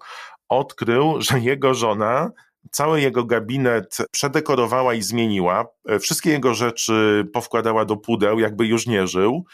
odkrył, 0.49 1.21
że 1.21 1.39
jego 1.39 1.73
żona 1.73 2.31
cały 2.71 3.01
jego 3.01 3.25
gabinet 3.25 3.97
przedekorowała 4.11 4.93
i 4.93 5.01
zmieniła. 5.01 5.65
E, 5.89 5.99
wszystkie 5.99 6.29
jego 6.29 6.53
rzeczy 6.53 7.27
powkładała 7.33 7.85
do 7.85 7.97
pudeł, 7.97 8.39
jakby 8.39 8.67
już 8.67 8.87
nie 8.87 9.07
żył. 9.07 9.45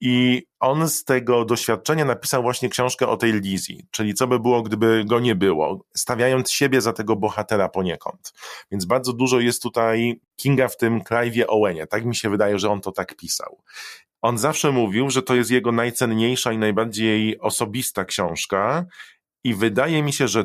I 0.00 0.42
on 0.60 0.88
z 0.88 1.04
tego 1.04 1.44
doświadczenia 1.44 2.04
napisał 2.04 2.42
właśnie 2.42 2.68
książkę 2.68 3.08
o 3.08 3.16
tej 3.16 3.32
Lizzie, 3.32 3.82
czyli 3.90 4.14
co 4.14 4.26
by 4.26 4.40
było, 4.40 4.62
gdyby 4.62 5.04
go 5.06 5.20
nie 5.20 5.34
było, 5.34 5.84
stawiając 5.96 6.50
siebie 6.50 6.80
za 6.80 6.92
tego 6.92 7.16
bohatera 7.16 7.68
poniekąd. 7.68 8.32
Więc 8.70 8.84
bardzo 8.84 9.12
dużo 9.12 9.40
jest 9.40 9.62
tutaj 9.62 10.20
Kinga 10.36 10.68
w 10.68 10.76
tym 10.76 11.00
Clive'ie 11.00 11.44
Owenie. 11.48 11.86
Tak 11.86 12.04
mi 12.04 12.16
się 12.16 12.30
wydaje, 12.30 12.58
że 12.58 12.70
on 12.70 12.80
to 12.80 12.92
tak 12.92 13.16
pisał. 13.16 13.58
On 14.22 14.38
zawsze 14.38 14.72
mówił, 14.72 15.10
że 15.10 15.22
to 15.22 15.34
jest 15.34 15.50
jego 15.50 15.72
najcenniejsza 15.72 16.52
i 16.52 16.58
najbardziej 16.58 17.40
osobista 17.40 18.04
książka 18.04 18.84
i 19.44 19.54
wydaje 19.54 20.02
mi 20.02 20.12
się, 20.12 20.28
że 20.28 20.44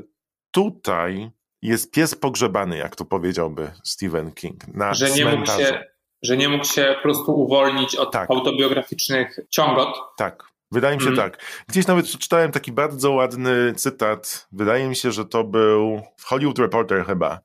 tutaj 0.51 1.31
jest 1.61 1.91
pies 1.91 2.15
pogrzebany, 2.15 2.77
jak 2.77 2.95
to 2.95 3.05
powiedziałby 3.05 3.71
Stephen 3.83 4.31
King. 4.31 4.67
Na 4.67 4.93
że, 4.93 5.11
nie 5.11 5.25
mógł 5.25 5.45
się, 5.45 5.83
że 6.21 6.37
nie 6.37 6.49
mógł 6.49 6.65
się 6.65 6.93
po 6.95 7.01
prostu 7.01 7.39
uwolnić 7.39 7.95
od 7.95 8.11
tak. 8.11 8.31
autobiograficznych 8.31 9.39
ciągot. 9.49 9.89
Tak. 10.17 10.43
Wydaje 10.71 10.95
mi 10.95 11.01
się 11.01 11.09
mm. 11.09 11.19
tak. 11.19 11.63
Gdzieś 11.67 11.87
nawet 11.87 12.05
przeczytałem 12.05 12.51
taki 12.51 12.71
bardzo 12.71 13.11
ładny 13.11 13.73
cytat. 13.73 14.47
Wydaje 14.51 14.87
mi 14.87 14.95
się, 14.95 15.11
że 15.11 15.25
to 15.25 15.43
był 15.43 16.01
w 16.17 16.23
Hollywood 16.23 16.59
Reporter 16.59 17.05
chyba, 17.05 17.39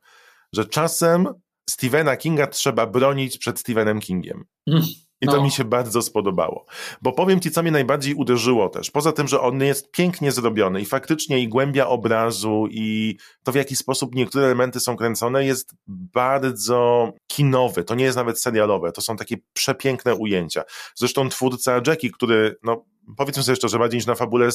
że 0.53 0.65
czasem 0.65 1.29
Stephena 1.71 2.17
Kinga 2.17 2.47
trzeba 2.47 2.87
bronić 2.87 3.39
przed 3.39 3.61
Stephenem 3.61 4.01
Kingiem. 4.01 4.45
Mm. 4.69 4.83
I 5.23 5.27
no. 5.27 5.33
to 5.33 5.43
mi 5.43 5.51
się 5.51 5.65
bardzo 5.65 6.03
spodobało. 6.03 6.67
Bo 7.03 7.13
powiem 7.13 7.41
ci, 7.41 7.51
co 7.51 7.63
mnie 7.63 7.71
najbardziej 7.71 8.15
uderzyło 8.15 8.69
też. 8.69 8.91
Poza 8.91 9.13
tym, 9.13 9.29
że 9.29 9.41
on 9.41 9.61
jest 9.61 9.91
pięknie 9.91 10.33
zrobiony 10.33 10.81
i 10.81 10.85
faktycznie 10.85 11.39
i 11.39 11.49
głębia 11.49 11.89
obrazu 11.89 12.67
i 12.71 13.17
to 13.43 13.53
w 13.53 13.55
jaki 13.55 13.77
sposób 13.77 14.15
niektóre 14.15 14.45
elementy 14.45 14.81
są 14.81 14.97
kręcone 14.97 15.45
jest 15.45 15.75
bardzo 15.87 17.13
kinowy. 17.27 17.85
To 17.85 17.95
nie 17.95 18.05
jest 18.05 18.17
nawet 18.17 18.41
serialowe. 18.41 18.93
To 18.93 19.01
są 19.01 19.17
takie 19.17 19.37
przepiękne 19.53 20.15
ujęcia. 20.15 20.63
Zresztą 20.95 21.29
twórca 21.29 21.81
Jackie, 21.87 22.11
który, 22.11 22.57
no 22.63 22.85
powiedzmy 23.17 23.43
sobie 23.43 23.57
szczerze, 23.57 23.79
bardziej 23.79 23.99
niż 23.99 24.07
na 24.07 24.15
fabule 24.15 24.49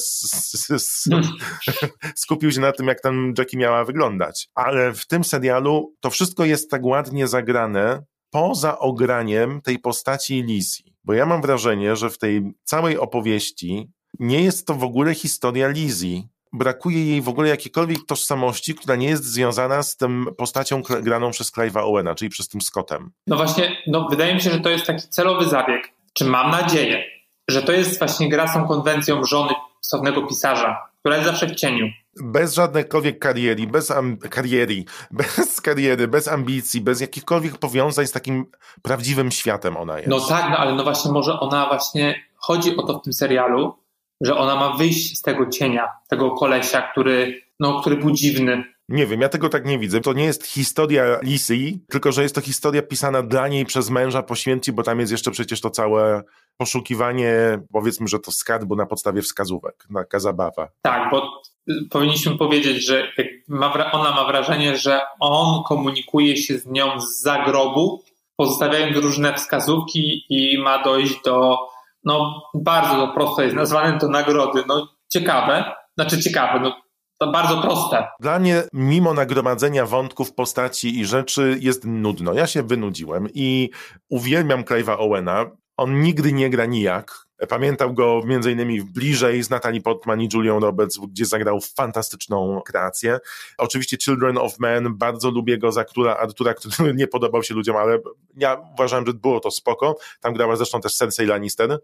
skupił 2.22 2.52
się 2.52 2.60
na 2.60 2.72
tym, 2.72 2.86
jak 2.86 3.00
tam 3.00 3.34
Jackie 3.38 3.58
miała 3.58 3.84
wyglądać. 3.84 4.48
Ale 4.54 4.92
w 4.92 5.06
tym 5.06 5.24
serialu 5.24 5.94
to 6.00 6.10
wszystko 6.10 6.44
jest 6.44 6.70
tak 6.70 6.84
ładnie 6.84 7.28
zagrane, 7.28 8.02
poza 8.30 8.78
ograniem 8.78 9.60
tej 9.62 9.78
postaci 9.78 10.42
Lizzie. 10.42 10.84
Bo 11.04 11.12
ja 11.14 11.26
mam 11.26 11.42
wrażenie, 11.42 11.96
że 11.96 12.10
w 12.10 12.18
tej 12.18 12.52
całej 12.64 12.98
opowieści 12.98 13.88
nie 14.18 14.42
jest 14.42 14.66
to 14.66 14.74
w 14.74 14.84
ogóle 14.84 15.14
historia 15.14 15.68
Lizzie. 15.68 16.22
Brakuje 16.52 17.06
jej 17.06 17.22
w 17.22 17.28
ogóle 17.28 17.48
jakiejkolwiek 17.48 17.98
tożsamości, 18.06 18.74
która 18.74 18.96
nie 18.96 19.08
jest 19.08 19.24
związana 19.24 19.82
z 19.82 19.96
tym 19.96 20.26
postacią 20.38 20.82
graną 20.82 21.30
przez 21.30 21.52
Clive'a 21.52 21.80
Owena, 21.80 22.14
czyli 22.14 22.28
przez 22.28 22.48
tym 22.48 22.60
Scottem. 22.60 23.10
No 23.26 23.36
właśnie, 23.36 23.76
no 23.86 24.08
wydaje 24.10 24.34
mi 24.34 24.40
się, 24.40 24.50
że 24.50 24.60
to 24.60 24.70
jest 24.70 24.86
taki 24.86 25.08
celowy 25.08 25.44
zabieg. 25.44 25.92
Czy 26.12 26.24
mam 26.24 26.50
nadzieję, 26.50 27.04
że 27.48 27.62
to 27.62 27.72
jest 27.72 27.98
właśnie 27.98 28.28
gra 28.28 28.48
z 28.48 28.54
tą 28.54 28.68
konwencją 28.68 29.24
żony 29.24 29.52
sławnego 29.80 30.26
pisarza, 30.26 30.88
która 31.00 31.16
jest 31.16 31.28
zawsze 31.28 31.46
w 31.46 31.54
cieniu 31.54 31.86
bez 32.22 32.54
żadnekolwiek 32.54 33.18
kariery, 33.18 33.66
bez 33.66 33.92
kariery, 34.30 34.84
bez 35.10 35.60
kariery, 35.60 36.08
bez 36.08 36.28
ambicji, 36.28 36.80
bez 36.80 37.00
jakichkolwiek 37.00 37.58
powiązań 37.58 38.06
z 38.06 38.12
takim 38.12 38.46
prawdziwym 38.82 39.30
światem 39.30 39.76
ona 39.76 39.96
jest. 39.96 40.08
No 40.08 40.20
tak, 40.20 40.50
no 40.50 40.56
ale 40.56 40.74
no 40.74 40.84
właśnie 40.84 41.12
może 41.12 41.40
ona 41.40 41.66
właśnie, 41.66 42.24
chodzi 42.36 42.76
o 42.76 42.82
to 42.82 42.98
w 42.98 43.02
tym 43.02 43.12
serialu, 43.12 43.74
że 44.20 44.36
ona 44.36 44.56
ma 44.56 44.76
wyjść 44.76 45.18
z 45.18 45.22
tego 45.22 45.46
cienia, 45.46 45.88
tego 46.08 46.30
kolesia, 46.30 46.82
który, 46.82 47.42
no, 47.60 47.80
który 47.80 47.96
był 47.96 48.10
dziwny. 48.10 48.64
Nie 48.88 49.06
wiem, 49.06 49.20
ja 49.20 49.28
tego 49.28 49.48
tak 49.48 49.66
nie 49.66 49.78
widzę. 49.78 50.00
To 50.00 50.12
nie 50.12 50.24
jest 50.24 50.46
historia 50.46 51.04
Lisy, 51.22 51.78
tylko 51.88 52.12
że 52.12 52.22
jest 52.22 52.34
to 52.34 52.40
historia 52.40 52.82
pisana 52.82 53.22
dla 53.22 53.48
niej 53.48 53.64
przez 53.64 53.90
męża 53.90 54.22
po 54.22 54.34
śmierci, 54.34 54.72
bo 54.72 54.82
tam 54.82 55.00
jest 55.00 55.12
jeszcze 55.12 55.30
przecież 55.30 55.60
to 55.60 55.70
całe 55.70 56.22
poszukiwanie, 56.58 57.60
powiedzmy, 57.72 58.08
że 58.08 58.18
to 58.18 58.30
skarbu 58.30 58.76
na 58.76 58.86
podstawie 58.86 59.22
wskazówek, 59.22 59.86
taka 59.94 60.18
zabawa. 60.18 60.68
Tak, 60.82 61.10
bo 61.10 61.42
powinniśmy 61.90 62.38
powiedzieć, 62.38 62.86
że 62.86 63.12
ma, 63.48 63.92
ona 63.92 64.10
ma 64.10 64.24
wrażenie, 64.26 64.76
że 64.76 65.00
on 65.20 65.64
komunikuje 65.64 66.36
się 66.36 66.58
z 66.58 66.66
nią 66.66 67.00
z 67.00 67.20
zagrobu, 67.20 68.02
pozostawiając 68.36 68.96
różne 68.96 69.34
wskazówki 69.34 70.24
i 70.28 70.58
ma 70.62 70.82
dojść 70.82 71.22
do, 71.24 71.58
no 72.04 72.42
bardzo 72.54 73.06
to 73.06 73.12
prosto 73.14 73.42
jest 73.42 73.56
nazwane 73.56 73.98
to 73.98 74.08
nagrody, 74.08 74.64
no 74.68 74.88
ciekawe, 75.08 75.72
znaczy 75.96 76.22
ciekawe, 76.22 76.60
no 76.60 76.72
to 77.18 77.30
bardzo 77.32 77.62
proste. 77.62 78.08
Dla 78.20 78.38
mnie, 78.38 78.62
mimo 78.72 79.14
nagromadzenia 79.14 79.86
wątków, 79.86 80.34
postaci 80.34 81.00
i 81.00 81.04
rzeczy, 81.04 81.58
jest 81.60 81.84
nudno. 81.84 82.32
Ja 82.32 82.46
się 82.46 82.62
wynudziłem 82.62 83.28
i 83.34 83.70
uwielbiam 84.08 84.62
Clive'a 84.64 84.96
Owena. 84.98 85.44
On 85.78 86.02
nigdy 86.02 86.32
nie 86.32 86.50
gra 86.50 86.66
nijak. 86.66 87.28
Pamiętam 87.48 87.94
go 87.94 88.22
między 88.24 88.52
innymi 88.52 88.80
w 88.80 88.84
Bliżej 88.84 89.42
z 89.42 89.50
Natalie 89.50 89.80
Portman 89.80 90.20
i 90.20 90.28
Julią 90.34 90.60
Roberts, 90.60 90.98
gdzie 90.98 91.24
zagrał 91.24 91.60
fantastyczną 91.60 92.60
kreację. 92.66 93.18
Oczywiście 93.58 93.96
Children 93.96 94.38
of 94.38 94.58
Men, 94.58 94.96
bardzo 94.96 95.30
lubię 95.30 95.58
go 95.58 95.72
za 95.72 95.84
króla 95.84 96.18
Artura, 96.18 96.54
który 96.54 96.94
nie 96.94 97.06
podobał 97.06 97.42
się 97.42 97.54
ludziom, 97.54 97.76
ale 97.76 97.98
ja 98.36 98.62
uważałem, 98.74 99.06
że 99.06 99.14
było 99.14 99.40
to 99.40 99.50
spoko. 99.50 99.96
Tam 100.20 100.34
grała 100.34 100.56
zresztą 100.56 100.80
też 100.80 100.96
Cersei 100.96 101.26
Lannister 101.26 101.78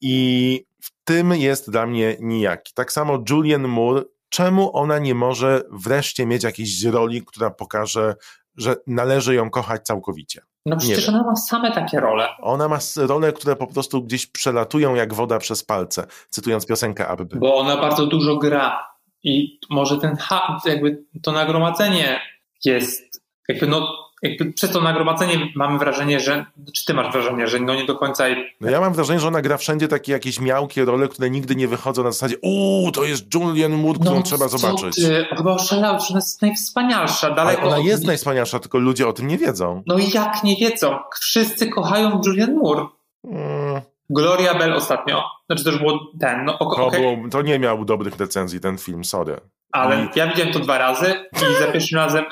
i 0.00 0.64
w 0.82 0.90
tym 1.04 1.32
jest 1.32 1.70
dla 1.70 1.86
mnie 1.86 2.16
nijaki. 2.20 2.72
Tak 2.74 2.92
samo 2.92 3.24
Julian 3.30 3.68
Moore, 3.68 4.02
czemu 4.28 4.76
ona 4.76 4.98
nie 4.98 5.14
może 5.14 5.62
wreszcie 5.70 6.26
mieć 6.26 6.44
jakiejś 6.44 6.84
roli, 6.84 7.22
która 7.26 7.50
pokaże, 7.50 8.14
że 8.56 8.76
należy 8.86 9.34
ją 9.34 9.50
kochać 9.50 9.82
całkowicie? 9.82 10.42
No 10.66 10.76
przecież 10.76 11.08
ona 11.08 11.22
ma 11.22 11.36
same 11.36 11.72
takie 11.72 12.00
role. 12.00 12.28
Ona 12.38 12.68
ma 12.68 12.78
role, 12.96 13.32
które 13.32 13.56
po 13.56 13.66
prostu 13.66 14.02
gdzieś 14.02 14.26
przelatują 14.26 14.94
jak 14.94 15.14
woda 15.14 15.38
przez 15.38 15.64
palce, 15.64 16.06
cytując 16.30 16.66
piosenkę 16.66 17.08
Abby. 17.08 17.38
Bo 17.38 17.56
ona 17.56 17.76
bardzo 17.76 18.06
dużo 18.06 18.36
gra 18.36 18.86
i 19.22 19.60
może 19.70 19.98
ten 19.98 20.16
jakby 20.64 21.04
to 21.22 21.32
nagromadzenie 21.32 22.20
jest 22.64 23.22
jakby 23.48 23.66
no 23.66 24.05
jakby 24.28 24.52
przez 24.52 24.70
to 24.70 24.80
nagromadzenie 24.80 25.52
mamy 25.54 25.78
wrażenie, 25.78 26.20
że, 26.20 26.46
czy 26.74 26.84
ty 26.84 26.94
masz 26.94 27.12
wrażenie, 27.12 27.46
że 27.46 27.60
no 27.60 27.74
nie 27.74 27.84
do 27.84 27.94
końca... 27.94 28.24
No 28.60 28.70
ja 28.70 28.80
mam 28.80 28.94
wrażenie, 28.94 29.20
że 29.20 29.28
ona 29.28 29.42
gra 29.42 29.56
wszędzie 29.56 29.88
takie 29.88 30.12
jakieś 30.12 30.40
miałkie 30.40 30.84
role, 30.84 31.08
które 31.08 31.30
nigdy 31.30 31.56
nie 31.56 31.68
wychodzą 31.68 32.02
na 32.04 32.12
zasadzie 32.12 32.36
uuu, 32.42 32.92
to 32.92 33.04
jest 33.04 33.34
Julian 33.34 33.72
Moore, 33.72 33.98
którą 33.98 34.16
no, 34.16 34.22
trzeba 34.22 34.48
zobaczyć. 34.48 34.96
Ty? 34.96 35.26
Chyba 35.36 35.54
oszalał, 35.54 36.00
że 36.00 36.06
ona 36.10 36.18
jest 36.18 36.42
najwspanialsza. 36.42 37.30
Daleko 37.30 37.62
Ale 37.62 37.70
ona 37.70 37.78
jest 37.78 38.02
od... 38.02 38.06
najwspanialsza, 38.06 38.58
tylko 38.58 38.78
ludzie 38.78 39.08
o 39.08 39.12
tym 39.12 39.26
nie 39.26 39.38
wiedzą. 39.38 39.82
No 39.86 39.98
i 39.98 40.10
jak 40.10 40.44
nie 40.44 40.56
wiedzą? 40.56 40.98
Wszyscy 41.20 41.68
kochają 41.68 42.20
Julian 42.26 42.54
Moore. 42.54 42.86
Hmm 43.26 43.80
Gloria 44.10 44.54
Bell 44.54 44.72
ostatnio, 44.72 45.24
znaczy 45.46 45.64
to 45.64 45.70
już 45.70 45.78
było 45.78 46.12
ten, 46.20 46.44
no 46.44 46.58
ok, 46.58 46.76
To, 46.76 46.90
było, 46.90 47.16
to 47.30 47.42
nie 47.42 47.58
miał 47.58 47.84
dobrych 47.84 48.16
recenzji 48.16 48.60
ten 48.60 48.78
film, 48.78 49.04
sorry. 49.04 49.40
ale 49.72 50.08
ja 50.16 50.26
widziałem 50.26 50.52
to 50.52 50.58
dwa 50.58 50.78
razy 50.78 51.14
i 51.32 51.62
za 51.64 51.72
pierwszym 51.72 51.98
razem 51.98 52.24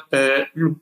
lub- 0.54 0.78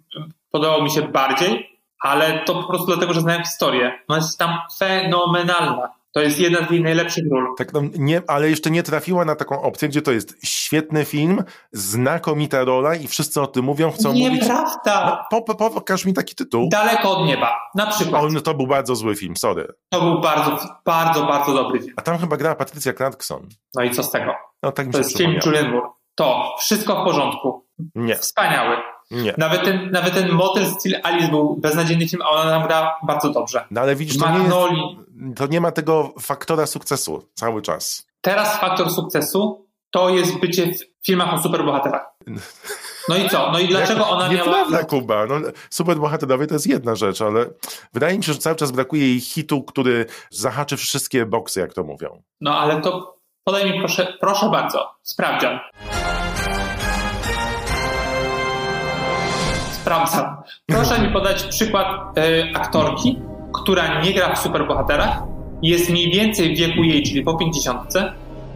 podobał 0.52 0.82
mi 0.82 0.90
się 0.90 1.02
bardziej, 1.02 1.80
ale 2.00 2.44
to 2.44 2.54
po 2.54 2.68
prostu 2.68 2.87
dlatego, 2.87 3.12
że 3.12 3.21
znałem 3.21 3.42
historię. 3.42 3.99
No 4.09 4.16
jest 4.16 4.38
tam 4.38 4.59
fenomenalna. 4.78 5.88
To 6.14 6.21
jest 6.21 6.38
jedna 6.38 6.66
z 6.68 6.71
jej 6.71 6.82
najlepszych 6.82 7.25
ról. 7.30 7.54
Tak, 7.59 7.73
no, 7.73 7.80
nie, 7.99 8.23
ale 8.28 8.50
jeszcze 8.50 8.71
nie 8.71 8.82
trafiła 8.82 9.25
na 9.25 9.37
taką 9.37 9.62
opcję, 9.62 9.88
gdzie 9.88 10.02
to 10.02 10.12
jest 10.12 10.37
świetny 10.44 11.04
film, 11.04 11.44
znakomita 11.73 12.64
rola 12.64 12.94
i 12.94 13.09
wszyscy 13.09 13.40
o 13.40 13.47
tym 13.47 13.64
mówią, 13.64 13.90
chcą 13.90 14.09
mówić. 14.09 14.42
Nieprawda! 14.42 15.26
No, 15.32 15.40
po, 15.42 15.54
po, 15.54 15.71
pokaż 15.71 16.04
mi 16.04 16.14
taki 16.14 16.35
tytuł. 16.35 16.68
Daleko 16.68 17.11
od 17.11 17.26
nieba. 17.26 17.56
Na 17.75 17.87
przykład. 17.87 18.25
O, 18.25 18.28
no 18.28 18.40
to 18.40 18.54
był 18.54 18.66
bardzo 18.66 18.97
zły 18.97 19.16
film, 19.16 19.37
sorry. 19.37 19.68
To 19.88 20.00
był 20.00 20.21
bardzo, 20.21 20.59
bardzo, 20.85 21.26
bardzo 21.26 21.52
dobry 21.54 21.80
film. 21.80 21.94
A 21.97 22.02
tam 22.02 22.18
chyba 22.18 22.37
grała 22.37 22.54
Patrycja 22.56 22.92
Clarkson. 22.92 23.49
No 23.75 23.85
i 23.85 23.90
co 23.90 24.02
z 24.02 24.11
tego? 24.11 24.35
No 24.62 24.73
tak 24.73 24.87
mi 24.87 24.92
To 24.92 24.99
się 24.99 25.04
jest 25.04 25.18
film. 25.18 25.38
Julian 25.47 25.71
Moore. 25.73 25.87
To, 26.14 26.54
wszystko 26.59 27.02
w 27.02 27.04
porządku. 27.04 27.66
Nie, 27.94 28.14
Wspaniały. 28.14 28.76
Nie. 29.12 29.35
Nawet 29.38 29.64
ten, 29.64 29.90
nawet 29.90 30.14
ten 30.14 30.33
Motel 30.33 30.66
Steel 30.66 31.00
Alice 31.02 31.28
był 31.28 31.57
beznadziejny 31.57 32.09
film, 32.09 32.23
a 32.23 32.28
ona 32.28 32.50
tam 32.50 32.62
gra 32.66 32.97
bardzo 33.07 33.31
dobrze. 33.31 33.64
No 33.71 33.81
ale 33.81 33.97
widzisz, 33.97 34.19
to 34.19 34.31
nie, 34.31 34.45
jest, 34.45 35.37
to 35.37 35.47
nie 35.47 35.61
ma 35.61 35.73
tego 35.73 36.14
faktora 36.21 36.66
sukcesu 36.66 37.28
cały 37.35 37.62
czas. 37.62 38.07
Teraz 38.21 38.61
faktor 38.61 38.90
sukcesu 38.90 39.66
to 39.90 40.09
jest 40.09 40.38
bycie 40.38 40.73
w 41.02 41.07
filmach 41.07 41.35
o 41.35 41.42
superbohaterach. 41.42 42.07
No 43.09 43.16
i 43.16 43.28
co? 43.28 43.50
No 43.52 43.59
i 43.59 43.69
dlaczego 43.69 44.09
ona 44.09 44.28
miała... 44.28 44.47
Nieprawda, 44.47 44.85
Kuba. 44.85 45.26
No, 45.26 45.35
superbohaterowie 45.71 46.47
to 46.47 46.54
jest 46.54 46.66
jedna 46.66 46.95
rzecz, 46.95 47.23
ale 47.23 47.47
wydaje 47.92 48.19
mi 48.19 48.25
się, 48.25 48.33
że 48.33 48.38
cały 48.38 48.57
czas 48.57 48.71
brakuje 48.71 49.02
jej 49.02 49.21
hitu, 49.21 49.62
który 49.62 50.07
zahaczy 50.31 50.76
wszystkie 50.76 51.26
boksy, 51.26 51.61
jak 51.61 51.75
to 51.75 51.85
mówią. 51.85 52.23
No 52.40 52.59
ale 52.59 52.81
to 52.81 53.16
podaj 53.45 53.73
mi 53.73 53.78
proszę, 53.78 54.16
proszę 54.21 54.49
bardzo, 54.50 54.90
sprawdzian. 55.02 55.59
Sprawdzam. 59.83 60.37
Proszę 60.67 61.01
mi 61.01 61.12
podać 61.12 61.43
przykład 61.43 62.19
y, 62.19 62.23
aktorki, 62.55 63.19
która 63.55 64.03
nie 64.03 64.12
gra 64.12 64.35
w 64.35 64.39
superbohaterach, 64.39 65.23
jest 65.62 65.91
mniej 65.91 66.11
więcej 66.11 66.55
w 66.55 66.59
wieku 66.59 66.83
jej, 66.83 67.03
czyli 67.03 67.23
po 67.23 67.35
50 67.35 67.93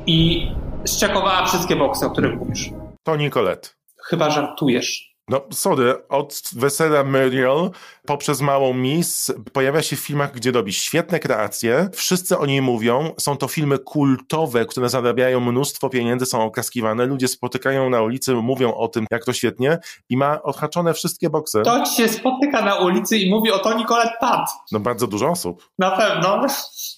i 0.06 0.49
zczekowała 0.85 1.47
wszystkie 1.47 1.76
boksy, 1.76 2.06
o 2.06 2.11
których 2.11 2.38
mówisz. 2.38 2.71
To 3.02 3.16
Nicolette. 3.16 3.68
Chyba 4.04 4.30
żartujesz. 4.30 5.15
No, 5.28 5.40
sorry, 5.52 6.09
od 6.09 6.40
Wesela 6.56 7.04
Muriel 7.04 7.71
poprzez 8.06 8.40
Małą 8.40 8.73
Miss 8.75 9.33
pojawia 9.52 9.83
się 9.83 9.97
w 9.97 10.00
filmach, 10.00 10.33
gdzie 10.33 10.52
robi 10.52 10.73
świetne 10.73 11.18
kreacje. 11.21 11.88
Wszyscy 11.95 12.38
o 12.38 12.47
niej 12.47 12.62
mówią. 12.62 13.12
Są 13.18 13.37
to 13.37 13.49
filmy 13.49 13.78
kultowe, 13.78 14.66
które 14.66 14.88
zarabiają 14.88 15.40
mnóstwo 15.40 15.88
pieniędzy, 15.88 16.26
są 16.26 16.42
oklaskiwane. 16.45 17.06
Ludzie 17.06 17.28
spotykają 17.28 17.90
na 17.90 18.02
ulicy, 18.02 18.35
mówią 18.35 18.75
o 18.75 18.88
tym, 18.88 19.06
jak 19.11 19.25
to 19.25 19.33
świetnie 19.33 19.78
i 20.09 20.16
ma 20.16 20.42
odhaczone 20.42 20.95
wszystkie 20.95 21.30
boksy. 21.30 21.62
To 21.64 21.85
się 21.87 22.09
spotyka 22.09 22.62
na 22.62 22.75
ulicy 22.75 23.18
i 23.18 23.30
mówi 23.30 23.50
o 23.50 23.59
to 23.59 23.75
Nicolette 23.78 24.14
Pat. 24.21 24.49
No, 24.73 24.80
bardzo 24.80 25.06
dużo 25.06 25.28
osób. 25.28 25.68
Na 25.78 25.90
pewno. 25.90 26.47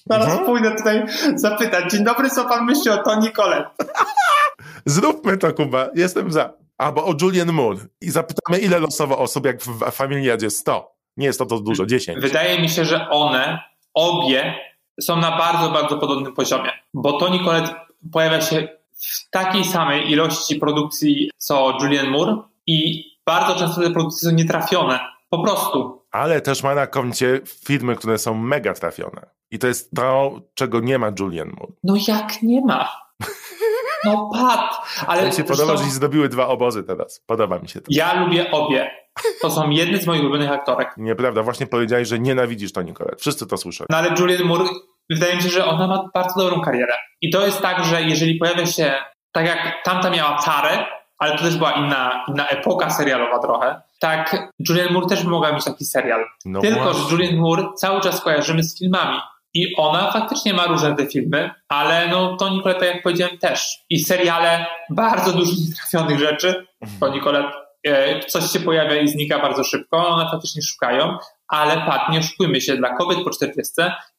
Zaraz 0.09 0.27
Mhm. 0.27 0.45
pójdę 0.45 0.71
tutaj 0.75 1.05
zapytać. 1.35 1.91
Dzień 1.91 2.03
dobry, 2.03 2.29
co 2.29 2.45
pan 2.45 2.65
myśli 2.65 2.91
o 2.91 2.97
Toni 3.03 3.31
Colette? 3.31 3.69
Zróbmy 4.85 5.37
to, 5.37 5.53
Kuba. 5.53 5.87
Jestem 5.95 6.31
za. 6.31 6.53
Albo 6.79 7.05
o 7.05 7.13
Julian 7.21 7.51
Moore. 7.51 7.79
I 8.01 8.09
zapytamy, 8.09 8.59
ile 8.59 8.79
losowo 8.79 9.17
osób, 9.17 9.45
jak 9.45 9.61
w 9.61 9.91
Familiadzie? 9.91 10.49
100. 10.49 10.91
Nie 11.17 11.25
jest 11.25 11.39
to 11.39 11.45
to 11.45 11.59
dużo, 11.59 11.85
10. 11.85 12.19
Wydaje 12.21 12.61
mi 12.61 12.69
się, 12.69 12.85
że 12.85 13.09
one, 13.09 13.59
obie, 13.93 14.55
są 15.01 15.15
na 15.15 15.37
bardzo, 15.37 15.69
bardzo 15.69 15.97
podobnym 15.97 16.33
poziomie. 16.33 16.71
Bo 16.93 17.19
Toni 17.19 17.39
Collette 17.39 17.75
pojawia 18.11 18.41
się 18.41 18.67
w 18.93 19.29
takiej 19.29 19.65
samej 19.65 20.11
ilości 20.11 20.55
produkcji 20.55 21.31
co 21.37 21.77
Julian 21.81 22.09
Moore 22.09 22.37
i 22.67 23.05
bardzo 23.25 23.55
często 23.55 23.81
te 23.81 23.91
produkcje 23.91 24.29
są 24.29 24.35
nietrafione. 24.35 24.99
Po 25.29 25.43
prostu. 25.43 26.01
Ale 26.11 26.41
też 26.41 26.63
ma 26.63 26.75
na 26.75 26.87
koncie 26.87 27.41
filmy, 27.45 27.95
które 27.95 28.17
są 28.17 28.33
mega 28.33 28.73
trafione. 28.73 29.21
I 29.51 29.59
to 29.59 29.67
jest 29.67 29.91
to, 29.95 30.41
czego 30.53 30.79
nie 30.79 30.99
ma 30.99 31.11
Julian 31.19 31.49
Moore. 31.57 31.73
No 31.83 31.95
jak 32.07 32.41
nie 32.43 32.61
ma? 32.61 33.08
No 34.05 34.29
pat! 34.33 34.77
Ale 35.07 35.21
Ale 35.21 35.31
się 35.31 35.43
podoba, 35.43 35.65
zresztą 35.65 35.85
że 35.85 35.91
zdobiły 35.91 36.29
dwa 36.29 36.47
obozy 36.47 36.83
teraz. 36.83 37.23
Podoba 37.25 37.59
mi 37.59 37.69
się 37.69 37.81
to. 37.81 37.85
ja 37.89 38.23
lubię 38.23 38.51
obie. 38.51 38.91
To 39.41 39.49
są 39.51 39.69
jedne 39.69 39.97
z 39.97 40.07
moich 40.07 40.21
ulubionych 40.21 40.51
aktorek. 40.51 40.93
Nieprawda, 40.97 41.43
właśnie 41.43 41.67
powiedziałeś, 41.67 42.07
że 42.07 42.19
nienawidzisz 42.19 42.73
Toni 42.73 42.93
Collette. 42.93 43.17
Wszyscy 43.17 43.47
to 43.47 43.57
słyszą. 43.57 43.85
No 43.89 43.97
ale 43.97 44.09
Julian 44.19 44.43
Moore, 44.43 44.65
wydaje 45.09 45.35
mi 45.35 45.41
się, 45.41 45.49
że 45.49 45.65
ona 45.65 45.87
ma 45.87 46.09
bardzo 46.13 46.39
dobrą 46.43 46.61
karierę. 46.61 46.93
I 47.21 47.29
to 47.29 47.45
jest 47.45 47.61
tak, 47.61 47.85
że 47.85 48.01
jeżeli 48.01 48.35
pojawia 48.35 48.65
się, 48.65 48.93
tak 49.31 49.45
jak 49.45 49.83
tamta 49.83 50.09
miała 50.09 50.37
Tarę, 50.41 50.85
ale 51.17 51.31
to 51.37 51.43
też 51.43 51.57
była 51.57 51.71
inna, 51.71 52.25
inna 52.27 52.47
epoka 52.47 52.89
serialowa 52.89 53.39
trochę, 53.39 53.81
tak 53.99 54.51
Julian 54.69 54.93
Moore 54.93 55.07
też 55.07 55.23
mogła 55.23 55.51
mieć 55.51 55.63
taki 55.65 55.85
serial. 55.85 56.25
No 56.45 56.61
Tylko, 56.61 56.83
właśnie. 56.83 57.03
że 57.03 57.11
Julian 57.11 57.35
Moore 57.37 57.63
cały 57.75 58.01
czas 58.01 58.21
kojarzymy 58.21 58.63
z 58.63 58.79
filmami. 58.79 59.17
I 59.53 59.75
ona 59.75 60.11
faktycznie 60.11 60.53
ma 60.53 60.65
różne 60.65 60.95
te 60.95 61.07
filmy, 61.07 61.51
ale 61.67 62.07
no 62.07 62.37
to 62.37 62.49
Nicolette, 62.49 62.79
tak 62.79 62.93
jak 62.95 63.03
powiedziałem, 63.03 63.37
też. 63.37 63.79
I 63.89 63.99
seriale, 63.99 64.65
bardzo 64.89 65.33
dużo 65.33 65.51
nietrafionych 65.67 66.19
rzeczy. 66.19 66.67
To 66.99 67.13
Nicolette, 67.13 67.51
e, 67.87 68.19
coś 68.19 68.51
się 68.51 68.59
pojawia 68.59 69.01
i 69.01 69.07
znika 69.07 69.39
bardzo 69.39 69.63
szybko, 69.63 70.07
one 70.07 70.31
faktycznie 70.31 70.61
szukają, 70.61 71.17
ale 71.47 71.77
pat, 71.77 72.09
nie 72.11 72.19
oszukujmy 72.19 72.61
się, 72.61 72.77
dla 72.77 72.95
kobiet 72.95 73.23
po 73.23 73.29
40 73.29 73.73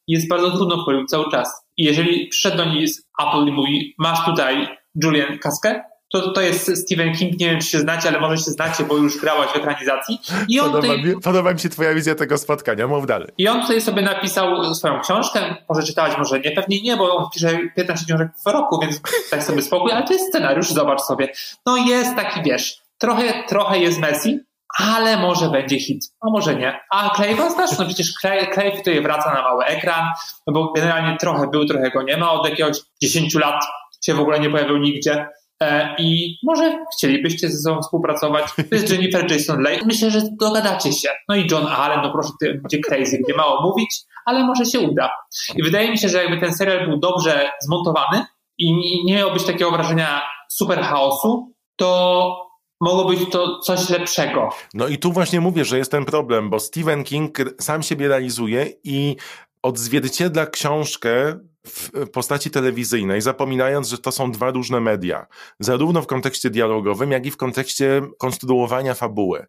jest 0.07 0.27
bardzo 0.27 0.51
trudno 0.51 0.77
w 0.77 1.09
cały 1.09 1.31
czas. 1.31 1.65
I 1.77 1.83
jeżeli 1.83 2.27
przyszedł 2.27 2.57
do 2.57 2.65
niej 2.65 2.87
z 2.87 3.09
Apple 3.21 3.47
i 3.47 3.51
mówi, 3.51 3.95
masz 3.97 4.25
tutaj 4.25 4.67
Julian 5.03 5.37
Kaskę, 5.37 5.83
to 6.11 6.31
to 6.31 6.41
jest 6.41 6.77
Stephen 6.77 7.15
King, 7.15 7.39
nie 7.39 7.49
wiem 7.49 7.59
czy 7.59 7.67
się 7.67 7.79
znacie, 7.79 8.09
ale 8.09 8.19
może 8.19 8.37
się 8.37 8.51
znacie, 8.51 8.83
bo 8.83 8.97
już 8.97 9.17
grałaś 9.17 9.49
w 9.49 9.55
ekranizacji. 9.55 10.21
I 10.47 10.59
on 10.59 10.71
Podoba 10.71 10.87
tutaj 10.87 11.03
mi, 11.03 11.21
podoba 11.21 11.53
mi 11.53 11.59
się 11.59 11.69
twoja 11.69 11.93
wizja 11.93 12.15
tego 12.15 12.37
spotkania. 12.37 12.87
Mów 12.87 13.05
dalej. 13.05 13.27
i 13.37 13.47
on 13.47 13.61
tutaj 13.61 13.81
sobie 13.81 14.01
napisał 14.01 14.75
swoją 14.75 14.99
książkę, 14.99 15.55
może 15.69 15.83
czytałeś, 15.83 16.17
może 16.17 16.39
nie, 16.39 16.51
pewnie 16.51 16.81
nie, 16.81 16.97
bo 16.97 17.15
on 17.15 17.29
pisze 17.33 17.59
15 17.75 18.05
książek 18.05 18.27
w 18.45 18.49
roku, 18.49 18.79
więc 18.81 19.01
daj 19.31 19.41
sobie 19.41 19.61
spokój, 19.61 19.91
ale 19.91 20.03
to 20.03 20.13
jest 20.13 20.27
scenariusz, 20.27 20.69
zobacz 20.69 21.01
sobie. 21.01 21.27
No 21.65 21.77
jest 21.77 22.15
taki, 22.15 22.41
wiesz, 22.43 22.81
trochę, 22.97 23.43
trochę 23.47 23.79
jest 23.79 23.99
Messi, 23.99 24.39
ale 24.79 25.17
może 25.17 25.49
będzie 25.49 25.79
hit, 25.79 26.03
a 26.21 26.29
może 26.29 26.55
nie. 26.55 26.79
A 26.91 27.09
Clay'a 27.09 27.49
znasz, 27.49 27.79
no 27.79 27.85
przecież 27.85 28.13
Clay 28.53 28.77
tutaj 28.77 29.01
wraca 29.01 29.33
na 29.33 29.41
mały 29.41 29.65
ekran, 29.65 30.05
no 30.47 30.53
bo 30.53 30.73
generalnie 30.73 31.17
trochę 31.17 31.47
był, 31.47 31.65
trochę 31.65 31.91
go 31.91 32.03
nie 32.03 32.17
ma, 32.17 32.31
od 32.31 32.49
jakiegoś 32.49 32.77
10 33.01 33.35
lat 33.35 33.65
się 34.01 34.13
w 34.13 34.19
ogóle 34.19 34.39
nie 34.39 34.49
pojawił 34.49 34.77
nigdzie. 34.77 35.27
E, 35.61 35.95
I 35.99 36.37
może 36.43 36.85
chcielibyście 36.97 37.49
ze 37.49 37.57
sobą 37.57 37.81
współpracować. 37.81 38.45
To 38.69 38.75
jest 38.75 38.89
Jennifer 38.91 39.31
Jason 39.31 39.61
Leigh. 39.61 39.85
Myślę, 39.85 40.11
że 40.11 40.21
dogadacie 40.39 40.93
się. 40.93 41.09
No 41.29 41.35
i 41.35 41.47
John 41.51 41.67
Allen, 41.67 41.99
no 42.03 42.11
proszę, 42.11 42.29
ty 42.71 42.79
crazy, 42.79 43.17
gdzie 43.25 43.35
mało 43.37 43.61
mówić, 43.69 44.01
ale 44.25 44.43
może 44.43 44.65
się 44.65 44.79
uda. 44.79 45.09
I 45.55 45.63
wydaje 45.63 45.91
mi 45.91 45.97
się, 45.97 46.09
że 46.09 46.17
jakby 46.23 46.37
ten 46.39 46.53
serial 46.55 46.87
był 46.87 46.99
dobrze 46.99 47.49
zmontowany 47.61 48.25
i 48.57 48.73
nie- 48.73 49.03
nie 49.03 49.13
miał 49.15 49.33
być 49.33 49.43
takiego 49.43 49.71
wrażenia 49.71 50.21
super 50.51 50.79
chaosu, 50.81 51.53
to 51.75 52.51
mogło 52.81 53.05
być 53.05 53.19
to 53.31 53.59
coś 53.59 53.89
lepszego. 53.89 54.49
No 54.73 54.87
i 54.87 54.97
tu 54.97 55.11
właśnie 55.11 55.41
mówię, 55.41 55.65
że 55.65 55.77
jest 55.77 55.91
ten 55.91 56.05
problem, 56.05 56.49
bo 56.49 56.59
Stephen 56.59 57.03
King 57.03 57.37
sam 57.59 57.83
siebie 57.83 58.07
realizuje 58.07 58.67
i 58.83 59.15
odzwierciedla 59.63 60.45
książkę 60.45 61.39
w 61.67 62.09
postaci 62.09 62.51
telewizyjnej, 62.51 63.21
zapominając, 63.21 63.89
że 63.89 63.97
to 63.97 64.11
są 64.11 64.31
dwa 64.31 64.51
różne 64.51 64.79
media. 64.79 65.27
Zarówno 65.59 66.01
w 66.01 66.07
kontekście 66.07 66.49
dialogowym, 66.49 67.11
jak 67.11 67.25
i 67.25 67.31
w 67.31 67.37
kontekście 67.37 68.01
konstruowania 68.19 68.93
fabuły. 68.93 69.45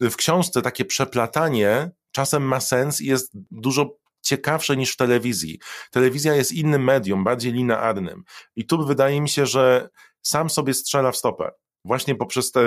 W 0.00 0.16
książce 0.16 0.62
takie 0.62 0.84
przeplatanie 0.84 1.90
czasem 2.12 2.42
ma 2.42 2.60
sens 2.60 3.00
i 3.00 3.06
jest 3.06 3.30
dużo 3.50 3.96
ciekawsze 4.22 4.76
niż 4.76 4.92
w 4.92 4.96
telewizji. 4.96 5.58
Telewizja 5.90 6.34
jest 6.34 6.52
innym 6.52 6.84
medium, 6.84 7.24
bardziej 7.24 7.52
linearnym. 7.52 8.24
I 8.56 8.66
tu 8.66 8.86
wydaje 8.86 9.20
mi 9.20 9.28
się, 9.28 9.46
że 9.46 9.88
sam 10.22 10.50
sobie 10.50 10.74
strzela 10.74 11.12
w 11.12 11.16
stopę. 11.16 11.50
Właśnie 11.88 12.14
poprzez 12.14 12.52
te 12.52 12.60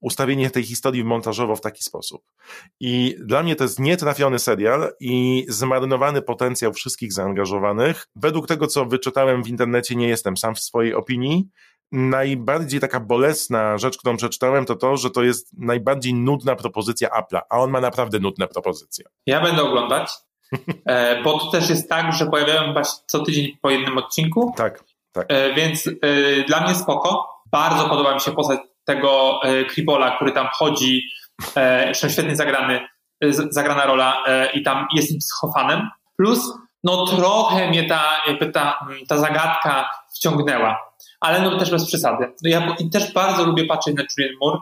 ustawienie 0.00 0.50
tej 0.50 0.62
historii 0.62 1.04
montażowo 1.04 1.56
w 1.56 1.60
taki 1.60 1.82
sposób. 1.82 2.22
I 2.80 3.16
dla 3.20 3.42
mnie 3.42 3.56
to 3.56 3.64
jest 3.64 3.80
nietrafiony 3.80 4.38
serial 4.38 4.92
i 5.00 5.44
zmarnowany 5.48 6.22
potencjał 6.22 6.72
wszystkich 6.72 7.12
zaangażowanych. 7.12 8.06
Według 8.16 8.46
tego, 8.46 8.66
co 8.66 8.86
wyczytałem 8.86 9.44
w 9.44 9.48
internecie, 9.48 9.96
nie 9.96 10.08
jestem 10.08 10.36
sam 10.36 10.54
w 10.54 10.60
swojej 10.60 10.94
opinii. 10.94 11.48
Najbardziej 11.92 12.80
taka 12.80 13.00
bolesna 13.00 13.78
rzecz, 13.78 13.98
którą 13.98 14.16
przeczytałem, 14.16 14.64
to 14.64 14.76
to, 14.76 14.96
że 14.96 15.10
to 15.10 15.22
jest 15.22 15.48
najbardziej 15.58 16.14
nudna 16.14 16.56
propozycja 16.56 17.08
Apple'a, 17.08 17.40
a 17.50 17.58
on 17.58 17.70
ma 17.70 17.80
naprawdę 17.80 18.18
nudne 18.18 18.48
propozycje. 18.48 19.04
Ja 19.26 19.40
będę 19.40 19.62
oglądać, 19.62 20.10
e, 20.86 21.22
bo 21.22 21.38
to 21.38 21.50
też 21.50 21.70
jest 21.70 21.88
tak, 21.88 22.12
że 22.12 22.26
pojawiają 22.26 22.74
się 22.74 22.90
co 23.06 23.22
tydzień 23.22 23.56
po 23.62 23.70
jednym 23.70 23.98
odcinku, 23.98 24.54
Tak, 24.56 24.84
tak. 25.12 25.26
E, 25.28 25.54
więc 25.54 25.86
e, 25.86 26.44
dla 26.46 26.64
mnie 26.64 26.74
spoko. 26.74 27.31
Bardzo 27.52 27.88
podoba 27.88 28.14
mi 28.14 28.20
się 28.20 28.32
postać 28.32 28.60
tego 28.84 29.40
e, 29.42 29.64
Kripola, 29.64 30.16
który 30.16 30.32
tam 30.32 30.48
chodzi, 30.52 31.02
e, 31.56 31.84
zresztą 31.84 32.08
świetnie 32.08 32.36
zagrany, 32.36 32.88
e, 33.24 33.32
zagrana 33.32 33.86
rola 33.86 34.24
e, 34.26 34.52
i 34.52 34.62
tam 34.62 34.86
jest 34.94 35.18
psychofanem. 35.18 35.88
Plus 36.16 36.52
no 36.84 37.06
trochę 37.06 37.68
mnie 37.68 37.88
ta, 37.88 38.22
ta, 38.52 38.86
ta 39.08 39.18
zagadka 39.18 39.90
wciągnęła. 40.14 40.78
Ale 41.20 41.40
no 41.40 41.58
też 41.58 41.70
bez 41.70 41.86
przesady. 41.86 42.32
No 42.42 42.50
ja 42.50 42.76
też 42.92 43.12
bardzo 43.12 43.44
lubię 43.44 43.64
patrzeć 43.64 43.96
na 43.96 44.02
Julian 44.02 44.34
Moore. 44.40 44.58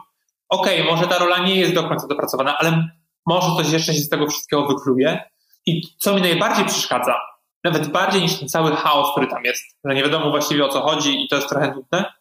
Okej, 0.49 0.81
okay, 0.81 0.91
może 0.91 1.07
ta 1.07 1.17
rola 1.17 1.37
nie 1.37 1.55
jest 1.55 1.73
do 1.73 1.83
końca 1.83 2.07
dopracowana, 2.07 2.57
ale 2.57 2.89
może 3.25 3.47
coś 3.57 3.71
jeszcze 3.71 3.93
się 3.93 3.99
z 3.99 4.09
tego 4.09 4.27
wszystkiego 4.27 4.67
wykluje. 4.67 5.23
I 5.65 5.81
co 5.97 6.15
mi 6.15 6.21
najbardziej 6.21 6.65
przeszkadza, 6.65 7.15
nawet 7.63 7.87
bardziej 7.87 8.21
niż 8.21 8.39
ten 8.39 8.49
cały 8.49 8.75
chaos, 8.75 9.11
który 9.11 9.27
tam 9.27 9.43
jest, 9.43 9.63
że 9.85 9.95
nie 9.95 10.03
wiadomo 10.03 10.29
właściwie 10.29 10.65
o 10.65 10.69
co 10.69 10.81
chodzi 10.81 11.25
i 11.25 11.27
to 11.27 11.35
jest 11.35 11.49
trochę 11.49 11.71
nudne, 11.71 12.13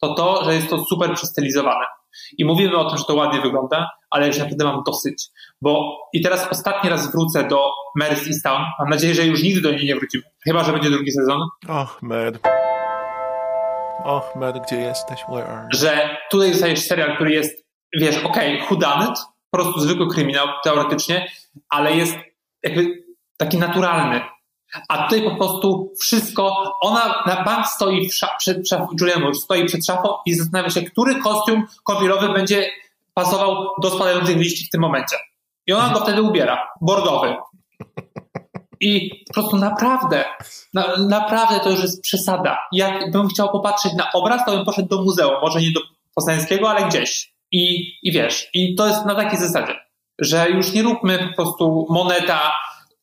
to 0.00 0.14
to, 0.14 0.44
że 0.44 0.54
jest 0.54 0.70
to 0.70 0.84
super 0.84 1.14
przestylizowane. 1.14 1.86
I 2.38 2.44
mówimy 2.44 2.76
o 2.76 2.88
tym, 2.88 2.98
że 2.98 3.04
to 3.04 3.14
ładnie 3.14 3.40
wygląda, 3.40 3.90
ale 4.10 4.26
już 4.26 4.38
naprawdę 4.38 4.64
mam 4.64 4.82
dosyć. 4.86 5.28
Bo 5.62 5.98
i 6.12 6.22
teraz 6.22 6.48
ostatni 6.50 6.90
raz 6.90 7.12
wrócę 7.12 7.48
do 7.48 7.70
Mary's 8.00 8.26
Easttown. 8.26 8.62
Mam 8.78 8.88
nadzieję, 8.88 9.14
że 9.14 9.26
już 9.26 9.42
nigdy 9.42 9.60
do 9.60 9.70
niej 9.70 9.84
nie 9.84 9.96
wrócimy. 9.96 10.24
Chyba, 10.44 10.64
że 10.64 10.72
będzie 10.72 10.90
drugi 10.90 11.12
sezon. 11.12 11.40
Och, 11.68 12.02
Mer. 12.02 12.38
Och, 14.04 14.36
Mer, 14.36 14.60
gdzie 14.66 14.76
jesteś? 14.76 15.20
Where 15.28 15.48
are 15.48 15.62
you? 15.62 15.68
Że 15.78 16.16
tutaj 16.30 16.50
dostajesz 16.50 16.80
serial, 16.80 17.14
który 17.14 17.30
jest, 17.30 17.66
wiesz, 17.98 18.24
okej, 18.24 18.62
okay, 18.62 19.14
po 19.50 19.58
prostu 19.58 19.80
zwykły 19.80 20.08
kryminał, 20.08 20.46
teoretycznie, 20.64 21.30
ale 21.68 21.92
jest 21.92 22.16
jakby 22.62 23.04
taki 23.36 23.58
naturalny. 23.58 24.20
A 24.88 25.02
tutaj 25.02 25.22
po 25.22 25.36
prostu 25.36 25.92
wszystko, 26.00 26.74
ona 26.80 27.22
na 27.26 27.44
bank 27.44 27.66
stoi 27.66 28.10
szaf, 28.10 28.30
przed 28.38 28.68
szafą, 28.68 28.86
Julian 29.00 29.20
Moore 29.20 29.34
stoi 29.34 29.64
przed 29.64 29.86
szafą 29.86 30.08
i 30.26 30.34
zastanawia 30.34 30.70
się, 30.70 30.82
który 30.82 31.22
kostium 31.22 31.66
kąpielowy 31.84 32.28
będzie 32.28 32.70
pasował 33.14 33.66
do 33.82 33.90
spadających 33.90 34.36
liści 34.36 34.66
w 34.66 34.70
tym 34.70 34.80
momencie. 34.80 35.16
I 35.66 35.72
ona 35.72 35.88
go 35.94 36.00
wtedy 36.00 36.22
ubiera, 36.22 36.68
bordowy. 36.80 37.36
I 38.80 39.10
po 39.26 39.34
prostu 39.34 39.56
naprawdę, 39.56 40.24
na, 40.74 40.96
naprawdę 40.96 41.60
to 41.60 41.70
już 41.70 41.82
jest 41.82 42.02
przesada. 42.02 42.58
Jakbym 42.72 43.28
chciał 43.28 43.50
popatrzeć 43.50 43.92
na 43.92 44.12
obraz, 44.12 44.44
to 44.44 44.56
bym 44.56 44.64
poszedł 44.64 44.88
do 44.88 45.02
muzeum, 45.02 45.34
może 45.42 45.60
nie 45.60 45.72
do 45.72 45.80
Poznańskiego, 46.14 46.70
ale 46.70 46.88
gdzieś. 46.88 47.32
I, 47.52 47.92
I 48.02 48.12
wiesz, 48.12 48.50
i 48.54 48.74
to 48.74 48.86
jest 48.86 49.06
na 49.06 49.14
takiej 49.14 49.38
zasadzie, 49.38 49.76
że 50.18 50.50
już 50.50 50.72
nie 50.72 50.82
róbmy 50.82 51.28
po 51.28 51.42
prostu 51.42 51.86
moneta 51.90 52.52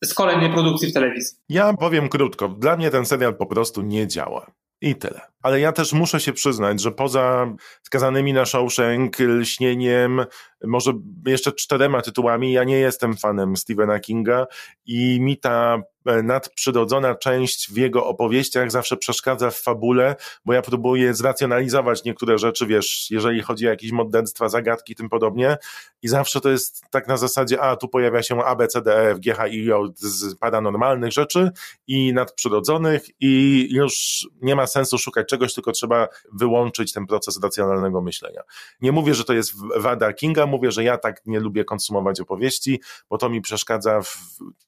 z 0.05 0.13
kolejnej 0.13 0.53
produkcji 0.53 0.89
w 0.89 0.93
telewizji. 0.93 1.37
Ja 1.49 1.73
powiem 1.73 2.09
krótko. 2.09 2.49
Dla 2.49 2.77
mnie 2.77 2.91
ten 2.91 3.05
serial 3.05 3.35
po 3.35 3.45
prostu 3.45 3.81
nie 3.81 4.07
działa. 4.07 4.51
I 4.81 4.95
tyle. 4.95 5.21
Ale 5.41 5.59
ja 5.59 5.71
też 5.71 5.93
muszę 5.93 6.19
się 6.19 6.33
przyznać, 6.33 6.81
że 6.81 6.91
poza 6.91 7.55
skazanymi 7.83 8.33
na 8.33 8.45
Shawshank, 8.45 9.19
Lśnieniem, 9.19 10.25
może 10.63 10.93
jeszcze 11.27 11.51
czterema 11.51 12.01
tytułami, 12.01 12.51
ja 12.51 12.63
nie 12.63 12.77
jestem 12.77 13.17
fanem 13.17 13.57
Stephena 13.57 13.99
Kinga 13.99 14.45
i 14.85 15.21
mi 15.21 15.37
ta 15.37 15.81
nadprzyrodzona 16.23 17.15
część 17.15 17.71
w 17.71 17.77
jego 17.77 18.05
opowieściach 18.05 18.71
zawsze 18.71 18.97
przeszkadza 18.97 19.51
w 19.51 19.57
fabule, 19.57 20.15
bo 20.45 20.53
ja 20.53 20.61
próbuję 20.61 21.13
zracjonalizować 21.13 22.03
niektóre 22.03 22.37
rzeczy, 22.37 22.67
wiesz, 22.67 23.11
jeżeli 23.11 23.41
chodzi 23.41 23.67
o 23.67 23.69
jakieś 23.69 23.91
morderstwa, 23.91 24.49
zagadki 24.49 24.93
i 24.93 24.95
tym 24.95 25.09
podobnie 25.09 25.57
i 26.01 26.07
zawsze 26.07 26.41
to 26.41 26.49
jest 26.49 26.83
tak 26.91 27.07
na 27.07 27.17
zasadzie, 27.17 27.61
a 27.61 27.75
tu 27.75 27.87
pojawia 27.87 28.23
się 28.23 28.43
A, 28.43 28.55
B, 28.55 28.67
C, 28.67 28.81
D, 28.81 28.95
E, 28.95 29.09
F, 29.09 29.19
G, 29.19 29.33
H, 29.33 29.47
I, 29.47 29.69
z 29.95 30.35
paranormalnych 30.35 31.11
rzeczy 31.11 31.51
i 31.87 32.13
nadprzyrodzonych 32.13 33.05
i 33.19 33.67
już 33.71 34.27
nie 34.41 34.55
ma 34.55 34.67
sensu 34.67 34.97
szukać 34.97 35.27
czegoś, 35.27 35.53
tylko 35.53 35.71
trzeba 35.71 36.07
wyłączyć 36.33 36.93
ten 36.93 37.07
proces 37.07 37.39
racjonalnego 37.43 38.01
myślenia. 38.01 38.41
Nie 38.81 38.91
mówię, 38.91 39.13
że 39.13 39.23
to 39.23 39.33
jest 39.33 39.53
wada 39.77 40.13
Kinga, 40.13 40.45
mówię, 40.45 40.71
że 40.71 40.83
ja 40.83 40.97
tak 40.97 41.21
nie 41.25 41.39
lubię 41.39 41.63
konsumować 41.63 42.19
opowieści, 42.19 42.81
bo 43.09 43.17
to 43.17 43.29
mi 43.29 43.41
przeszkadza 43.41 44.01
w 44.01 44.17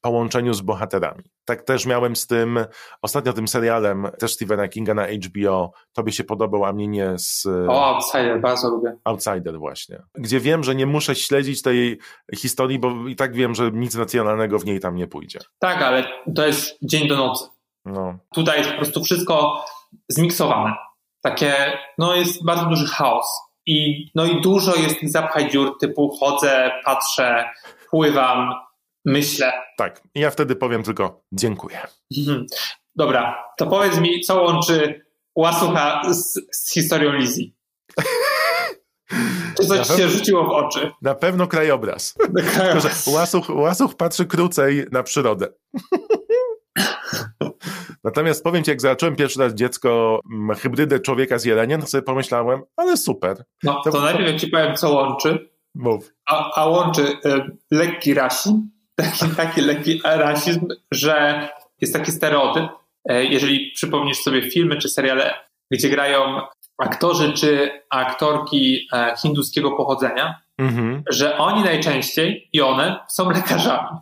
połączeniu 0.00 0.54
z 0.54 0.60
bohaterami. 0.60 1.24
Tak 1.44 1.62
też 1.62 1.86
miałem 1.86 2.16
z 2.16 2.26
tym, 2.26 2.58
ostatnio 3.02 3.32
tym 3.32 3.48
serialem 3.48 4.08
też 4.18 4.34
Stephena 4.34 4.68
Kinga 4.68 4.94
na 4.94 5.06
HBO, 5.06 5.72
tobie 5.92 6.12
się 6.12 6.24
podobał, 6.24 6.64
a 6.64 6.72
mnie 6.72 6.88
nie 6.88 7.18
z... 7.18 7.46
O, 7.68 7.86
Outsider, 7.86 8.40
bardzo 8.40 8.70
lubię. 8.70 8.96
Outsider 9.04 9.58
właśnie. 9.58 10.02
Gdzie 10.14 10.40
wiem, 10.40 10.64
że 10.64 10.74
nie 10.74 10.86
muszę 10.86 11.14
śledzić 11.14 11.62
tej 11.62 11.98
historii, 12.36 12.78
bo 12.78 13.08
i 13.08 13.16
tak 13.16 13.34
wiem, 13.34 13.54
że 13.54 13.70
nic 13.70 13.96
racjonalnego 13.96 14.58
w 14.58 14.64
niej 14.64 14.80
tam 14.80 14.96
nie 14.96 15.06
pójdzie. 15.06 15.38
Tak, 15.58 15.82
ale 15.82 16.04
to 16.34 16.46
jest 16.46 16.78
dzień 16.82 17.08
do 17.08 17.16
nocy. 17.16 17.44
No. 17.84 18.18
Tutaj 18.34 18.58
jest 18.58 18.70
po 18.70 18.76
prostu 18.76 19.04
wszystko 19.04 19.64
zmiksowane. 20.08 20.74
Takie, 21.22 21.78
no 21.98 22.14
jest 22.14 22.44
bardzo 22.44 22.66
duży 22.66 22.86
chaos. 22.86 23.26
I, 23.66 24.10
no 24.14 24.24
i 24.24 24.40
dużo 24.40 24.76
jest 24.76 24.96
zapchaj 25.02 25.50
dziur 25.50 25.78
typu 25.78 26.16
chodzę, 26.20 26.70
patrzę, 26.84 27.44
pływam, 27.90 28.54
myślę. 29.08 29.52
Tak, 29.76 30.02
ja 30.14 30.30
wtedy 30.30 30.56
powiem 30.56 30.82
tylko 30.82 31.22
dziękuję. 31.32 31.80
Mhm. 32.18 32.46
Dobra, 32.96 33.44
to 33.58 33.66
powiedz 33.66 33.98
mi, 33.98 34.20
co 34.20 34.42
łączy 34.42 35.04
Łasucha 35.36 36.02
z, 36.10 36.32
z 36.52 36.72
historią 36.72 37.12
Lizji? 37.12 37.56
Czy 39.56 39.66
coś 39.66 39.86
ci 39.86 39.96
się 39.96 40.08
rzuciło 40.08 40.44
w 40.44 40.50
oczy? 40.50 40.90
Na 41.02 41.14
pewno 41.14 41.46
krajobraz. 41.46 42.14
krajobraz. 42.54 43.06
Łasuch, 43.06 43.50
łasuch 43.50 43.94
patrzy 43.94 44.26
krócej 44.26 44.86
na 44.92 45.02
przyrodę. 45.02 45.48
Natomiast 48.04 48.44
powiem 48.44 48.64
ci, 48.64 48.70
jak 48.70 48.80
zobaczyłem 48.80 49.16
pierwszy 49.16 49.40
raz 49.40 49.54
dziecko 49.54 50.20
mm, 50.32 50.56
hybrydę 50.56 51.00
człowieka 51.00 51.38
z 51.38 51.44
jeleniem, 51.44 51.80
to 51.80 51.86
sobie 51.86 52.02
pomyślałem, 52.02 52.62
ale 52.76 52.96
super. 52.96 53.44
No 53.62 53.80
to, 53.84 53.90
to 53.90 54.00
najpierw 54.00 54.40
ci 54.40 54.48
powiem, 54.48 54.76
co 54.76 54.90
łączy. 54.90 55.50
Mów. 55.74 56.14
A, 56.26 56.60
a 56.60 56.66
łączy 56.66 57.02
y, 57.02 57.16
lekki 57.70 58.14
rasizm, 58.14 58.68
taki, 58.98 59.36
taki 59.36 59.60
lekki 59.60 60.00
rasizm, 60.04 60.68
że 60.90 61.48
jest 61.80 61.92
taki 61.92 62.12
stereotyp, 62.12 62.64
y, 63.10 63.24
jeżeli 63.24 63.72
przypomnisz 63.74 64.18
sobie 64.18 64.50
filmy 64.50 64.76
czy 64.76 64.88
seriale, 64.88 65.34
gdzie 65.70 65.88
grają 65.88 66.40
aktorzy 66.78 67.32
czy 67.32 67.70
aktorki 67.90 68.76
y, 68.76 69.16
hinduskiego 69.22 69.70
pochodzenia, 69.70 70.40
mm-hmm. 70.60 71.02
że 71.10 71.38
oni 71.38 71.64
najczęściej 71.64 72.48
i 72.52 72.60
one 72.60 72.98
są 73.08 73.30
lekarzami. 73.30 73.98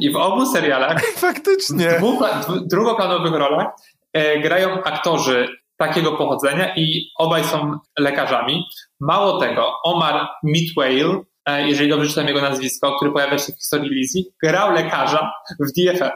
I 0.00 0.10
w 0.10 0.16
obu 0.16 0.46
serialach, 0.46 1.04
faktycznie, 1.16 1.90
w 1.90 1.96
dwóch, 1.96 2.24
drugoplanowych 2.66 3.32
rolach 3.32 3.66
e, 4.12 4.40
grają 4.40 4.82
aktorzy 4.84 5.48
takiego 5.76 6.12
pochodzenia 6.12 6.74
i 6.76 7.10
obaj 7.18 7.44
są 7.44 7.78
lekarzami. 7.98 8.64
Mało 9.00 9.40
tego, 9.40 9.72
Omar 9.84 10.28
Midwale, 10.42 11.10
e, 11.10 11.22
jeżeli 11.48 11.90
dobrze 11.90 12.08
czytam 12.08 12.28
jego 12.28 12.40
nazwisko, 12.40 12.96
który 12.96 13.12
pojawia 13.12 13.38
się 13.38 13.52
w 13.52 13.56
historii 13.56 13.90
Lizzie, 13.90 14.22
grał 14.42 14.72
lekarza 14.72 15.32
w 15.60 15.72
DFF. 15.72 16.10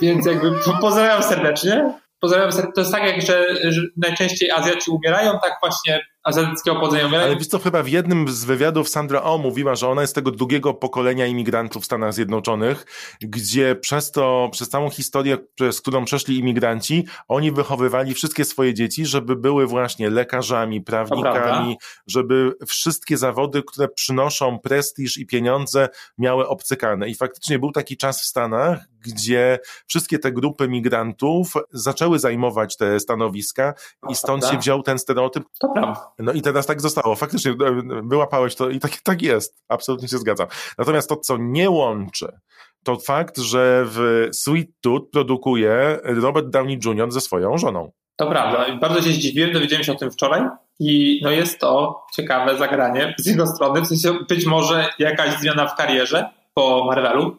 Więc 0.00 0.26
jakby 0.26 0.50
pozdrawiam 0.80 1.22
serdecznie. 1.22 1.94
Pozdrawiam 2.20 2.52
serdecznie. 2.52 2.72
To 2.74 2.80
jest 2.80 2.92
tak, 2.92 3.02
jak 3.02 3.22
że, 3.22 3.72
że 3.72 3.80
najczęściej 3.96 4.50
Azjaci 4.50 4.90
umierają, 4.90 5.32
tak 5.42 5.52
właśnie 5.62 6.06
azjatyckiego 6.24 6.80
pochodzenia. 6.80 7.20
Ale 7.22 7.36
wiesz 7.36 7.46
co, 7.46 7.58
chyba 7.58 7.82
w 7.82 7.88
jednym 7.88 8.28
z 8.28 8.44
wywiadów 8.44 8.88
Sandra 8.88 9.22
O 9.22 9.38
mówiła, 9.38 9.74
że 9.74 9.88
ona 9.88 10.00
jest 10.00 10.14
tego 10.14 10.30
drugiego 10.30 10.74
pokolenia 10.74 11.26
imigrantów 11.26 11.82
w 11.82 11.86
Stanach 11.86 12.14
Zjednoczonych, 12.14 12.86
gdzie 13.20 13.76
przez 13.76 14.10
to, 14.10 14.48
przez 14.52 14.68
całą 14.68 14.90
historię, 14.90 15.38
przez 15.54 15.80
którą 15.80 16.04
przeszli 16.04 16.38
imigranci, 16.38 17.06
oni 17.28 17.52
wychowywali 17.52 18.14
wszystkie 18.14 18.44
swoje 18.44 18.74
dzieci, 18.74 19.06
żeby 19.06 19.36
były 19.36 19.66
właśnie 19.66 20.10
lekarzami, 20.10 20.80
prawnikami, 20.80 21.76
żeby 22.06 22.52
wszystkie 22.66 23.16
zawody, 23.16 23.62
które 23.62 23.88
przynoszą 23.88 24.58
prestiż 24.58 25.18
i 25.18 25.26
pieniądze, 25.26 25.88
miały 26.18 26.48
obcykane. 26.48 27.08
I 27.08 27.14
faktycznie 27.14 27.58
był 27.58 27.72
taki 27.72 27.96
czas 27.96 28.22
w 28.22 28.24
Stanach, 28.24 28.78
gdzie 29.00 29.58
wszystkie 29.86 30.18
te 30.18 30.32
grupy 30.32 30.68
migrantów 30.68 31.52
zaczęły 31.70 32.18
zajmować 32.18 32.76
te 32.76 33.00
stanowiska 33.00 33.74
i 34.08 34.14
stąd 34.14 34.46
się 34.46 34.58
wziął 34.58 34.82
ten 34.82 34.98
stereotyp. 34.98 35.44
To 35.60 35.68
prawda. 35.68 36.11
No 36.18 36.32
i 36.32 36.42
teraz 36.42 36.66
tak 36.66 36.80
zostało. 36.80 37.16
Faktycznie 37.16 37.50
e, 37.50 37.82
wyłapałeś 38.04 38.54
to 38.54 38.70
i 38.70 38.80
tak, 38.80 38.96
tak 38.96 39.22
jest. 39.22 39.62
Absolutnie 39.68 40.08
się 40.08 40.18
zgadzam. 40.18 40.46
Natomiast 40.78 41.08
to, 41.08 41.16
co 41.16 41.36
nie 41.40 41.70
łączy, 41.70 42.38
to 42.84 42.96
fakt, 42.96 43.38
że 43.38 43.84
w 43.86 44.28
Sweet 44.32 44.68
Tooth 44.80 45.10
produkuje 45.12 46.00
Robert 46.04 46.48
Downey 46.48 46.78
Jr. 46.84 47.12
ze 47.12 47.20
swoją 47.20 47.58
żoną. 47.58 47.92
To 48.16 48.26
prawda. 48.26 48.76
Bardzo 48.76 49.02
się 49.02 49.10
zdziwiłem, 49.10 49.52
dowiedziałem 49.52 49.84
się 49.84 49.92
o 49.92 49.96
tym 49.96 50.10
wczoraj 50.10 50.42
i 50.78 51.20
no 51.22 51.30
jest 51.30 51.58
to 51.58 52.02
ciekawe 52.16 52.58
zagranie 52.58 53.14
z 53.18 53.26
jego 53.26 53.46
strony, 53.46 53.82
w 53.82 53.86
sensie 53.86 54.18
być 54.28 54.46
może 54.46 54.88
jakaś 54.98 55.40
zmiana 55.40 55.66
w 55.66 55.76
karierze 55.76 56.30
po 56.54 56.84
Marvelu. 56.84 57.36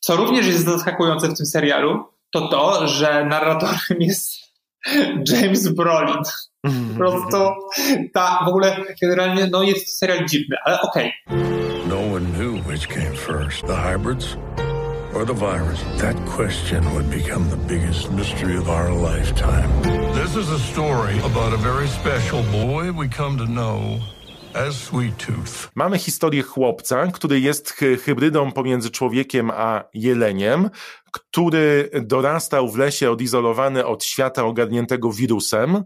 Co 0.00 0.16
również 0.16 0.46
jest 0.46 0.64
zaskakujące 0.64 1.28
w 1.28 1.36
tym 1.36 1.46
serialu, 1.46 2.04
to 2.30 2.48
to, 2.48 2.86
że 2.86 3.24
narratorem 3.24 4.00
jest 4.00 4.32
James 5.32 5.68
Brolin. 5.68 6.22
Po 6.62 6.98
prostu 6.98 7.36
ta, 8.14 8.44
w 8.44 8.48
ogóle 8.48 8.76
generalnie 9.02 9.46
no 9.46 9.62
jest 9.62 9.98
serial 9.98 10.26
dziwny, 10.26 10.56
ale 10.64 10.80
okej. 10.80 11.12
Okay. 11.26 11.38
No 11.88 12.14
one 12.14 12.26
knew 12.38 12.66
which 12.66 12.88
came 12.88 13.14
first, 13.14 13.66
the 13.66 13.76
hybrids 13.76 14.36
or 15.14 15.26
the 15.26 15.34
virus. 15.34 15.80
That 15.98 16.16
question 16.36 16.84
would 16.94 17.10
become 17.10 17.48
the 17.50 17.74
biggest 17.74 18.10
mystery 18.10 18.58
of 18.58 18.68
our 18.68 18.90
lifetime. 18.90 19.68
This 20.14 20.36
is 20.36 20.50
a 20.50 20.58
story 20.58 21.18
about 21.18 21.52
a 21.52 21.56
very 21.56 21.88
special 21.88 22.42
boy 22.42 22.92
we 22.92 23.08
come 23.08 23.38
to 23.38 23.46
know 23.46 24.00
Mamy 25.74 25.98
historię 25.98 26.42
chłopca, 26.42 27.06
który 27.06 27.40
jest 27.40 27.70
hybrydą 28.04 28.52
pomiędzy 28.52 28.90
człowiekiem 28.90 29.50
a 29.50 29.84
jeleniem, 29.94 30.70
który 31.20 31.90
dorastał 32.02 32.68
w 32.68 32.76
lesie 32.76 33.10
odizolowany 33.10 33.86
od 33.86 34.04
świata 34.04 34.44
ogarniętego 34.44 35.12
wirusem. 35.12 35.84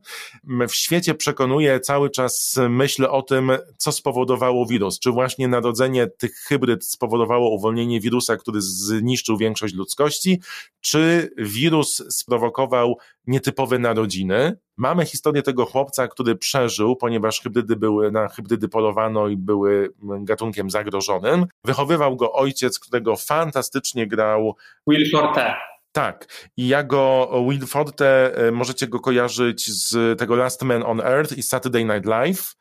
W 0.68 0.74
świecie 0.74 1.14
przekonuje 1.14 1.80
cały 1.80 2.10
czas 2.10 2.58
myśl 2.68 3.04
o 3.04 3.22
tym, 3.22 3.52
co 3.76 3.92
spowodowało 3.92 4.66
wirus. 4.66 4.98
Czy 4.98 5.10
właśnie 5.10 5.48
narodzenie 5.48 6.06
tych 6.06 6.34
hybryd 6.34 6.84
spowodowało 6.84 7.50
uwolnienie 7.50 8.00
wirusa, 8.00 8.36
który 8.36 8.60
zniszczył 8.60 9.36
większość 9.36 9.74
ludzkości, 9.74 10.40
czy 10.80 11.30
wirus 11.38 12.02
sprowokował 12.10 12.98
nietypowe 13.26 13.78
narodziny. 13.78 14.56
Mamy 14.76 15.04
historię 15.04 15.42
tego 15.42 15.64
chłopca, 15.64 16.08
który 16.08 16.36
przeżył, 16.36 16.96
ponieważ 16.96 17.40
hybrydy 17.40 17.76
były, 17.76 18.10
na 18.10 18.28
hybrydy 18.28 18.68
polowano 18.68 19.28
i 19.28 19.36
były 19.36 19.92
gatunkiem 20.02 20.70
zagrożonym. 20.70 21.46
Wychowywał 21.64 22.16
go 22.16 22.32
ojciec, 22.32 22.78
którego 22.78 23.16
fantastycznie 23.16 24.06
grał 24.06 24.56
Will 24.86 25.10
Forte. 25.10 25.54
Tak. 25.92 26.26
I 26.56 26.68
ja 26.68 26.82
go, 26.82 27.30
Will 27.48 27.66
Forte, 27.66 28.36
e, 28.36 28.50
możecie 28.50 28.88
go 28.88 29.00
kojarzyć 29.00 29.70
z 29.70 30.18
tego 30.18 30.36
Last 30.36 30.62
Man 30.62 30.82
on 30.82 31.00
Earth 31.00 31.38
i 31.38 31.42
Saturday 31.42 31.84
Night 31.84 32.06
Live. 32.06 32.54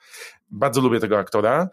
Bardzo 0.49 0.81
lubię 0.81 0.99
tego 0.99 1.17
aktora. 1.17 1.69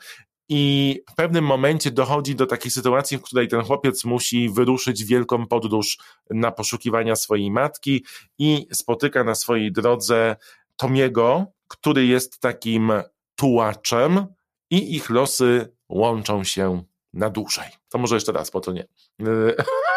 I 0.48 1.00
w 1.10 1.14
pewnym 1.14 1.44
momencie 1.44 1.90
dochodzi 1.90 2.34
do 2.34 2.46
takiej 2.46 2.70
sytuacji, 2.70 3.18
w 3.18 3.22
której 3.22 3.48
ten 3.48 3.62
chłopiec 3.62 4.04
musi 4.04 4.50
wyruszyć 4.50 5.04
wielką 5.04 5.46
podróż 5.46 5.98
na 6.30 6.52
poszukiwania 6.52 7.16
swojej 7.16 7.50
matki 7.50 8.04
i 8.38 8.66
spotyka 8.72 9.24
na 9.24 9.34
swojej 9.34 9.72
drodze 9.72 10.36
Tomiego, 10.76 11.46
który 11.68 12.06
jest 12.06 12.40
takim 12.40 12.92
tułaczem 13.34 14.26
i 14.70 14.96
ich 14.96 15.10
losy 15.10 15.72
łączą 15.88 16.44
się 16.44 16.82
na 17.12 17.30
dłużej. 17.30 17.68
To 17.88 17.98
może 17.98 18.14
jeszcze 18.14 18.32
raz, 18.32 18.50
po 18.50 18.60
to 18.60 18.72
nie. 18.72 18.86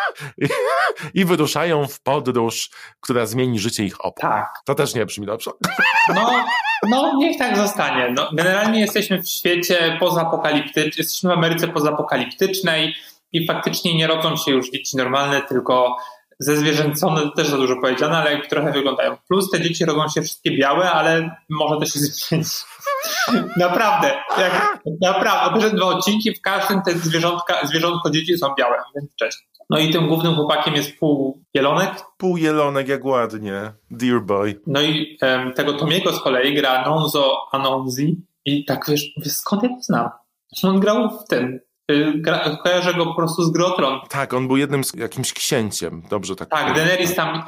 I 1.13 1.25
wyruszają 1.25 1.87
w 1.87 2.01
podróż, 2.01 2.69
która 2.99 3.25
zmieni 3.25 3.59
życie 3.59 3.83
ich 3.83 4.05
obu. 4.05 4.21
Tak. 4.21 4.47
To 4.65 4.75
też 4.75 4.95
nie 4.95 5.05
brzmi 5.05 5.25
dobrze. 5.25 5.51
No, 6.15 6.45
no 6.89 7.17
niech 7.17 7.37
tak 7.37 7.57
zostanie. 7.57 8.09
No, 8.11 8.29
generalnie 8.33 8.79
jesteśmy 8.79 9.21
w 9.21 9.29
świecie 9.29 9.97
pozapokaliptycznym, 9.99 10.93
jesteśmy 10.97 11.29
w 11.29 11.33
Ameryce 11.33 11.67
pozapokaliptycznej 11.67 12.95
i 13.31 13.47
faktycznie 13.47 13.95
nie 13.95 14.07
rodzą 14.07 14.37
się 14.37 14.51
już 14.51 14.71
dzieci 14.71 14.97
normalne, 14.97 15.41
tylko 15.41 15.97
ze 16.41 16.57
zwierzęcone, 16.57 17.21
to 17.21 17.31
też 17.31 17.47
za 17.47 17.57
dużo 17.57 17.75
powiedziane, 17.81 18.17
ale 18.17 18.33
jak 18.33 18.47
trochę 18.47 18.71
wyglądają. 18.71 19.17
Plus 19.27 19.51
te 19.51 19.61
dzieci 19.61 19.85
rodzą 19.85 20.07
się 20.07 20.21
wszystkie 20.21 20.57
białe, 20.57 20.91
ale 20.91 21.35
może 21.49 21.79
to 21.79 21.85
się 21.85 21.99
zmienić. 21.99 22.47
naprawdę, 23.57 24.13
jak, 24.37 24.79
naprawdę, 25.01 25.49
obejrzę 25.49 25.69
dwa 25.69 25.85
odcinki, 25.85 26.35
w 26.35 26.41
każdym 26.41 26.81
te 26.81 26.91
zwierzątka, 26.91 27.67
zwierzątko 27.67 28.09
dzieci 28.09 28.37
są 28.37 28.53
białe, 28.57 28.77
więc 28.95 29.15
cześć. 29.15 29.37
No 29.71 29.79
i 29.79 29.89
tym 29.89 30.07
głównym 30.07 30.35
chłopakiem 30.35 30.73
jest 30.73 30.99
pół 30.99 31.43
jelonek. 31.53 31.89
Pół 32.17 32.37
jelonek, 32.37 32.87
jak 32.87 33.05
ładnie. 33.05 33.73
Dear 33.91 34.21
boy. 34.21 34.61
No 34.67 34.81
i 34.81 35.17
um, 35.21 35.53
tego 35.53 35.73
Tomiego 35.73 36.13
z 36.13 36.19
kolei 36.19 36.55
gra 36.55 36.85
Nonzo 36.85 37.47
Anonzi 37.51 38.21
i 38.45 38.65
tak 38.65 38.85
wiesz, 38.89 39.05
skąd 39.25 39.63
ja 39.63 39.69
go 39.69 39.75
znam? 39.81 40.09
On 40.63 40.79
grał 40.79 41.09
w 41.09 41.27
tym, 41.27 41.59
y, 41.91 42.13
Gra, 42.15 42.57
kojarzę 42.63 42.93
go 42.93 43.05
po 43.05 43.15
prostu 43.15 43.43
z 43.43 43.51
Grotron. 43.51 43.99
Tak, 44.09 44.33
on 44.33 44.47
był 44.47 44.57
jednym 44.57 44.83
z 44.83 44.93
jakimś 44.93 45.33
księciem, 45.33 46.03
dobrze 46.09 46.35
tak. 46.35 46.49
Tak, 46.49 46.75
Daenerys 46.75 47.15
tam 47.15 47.43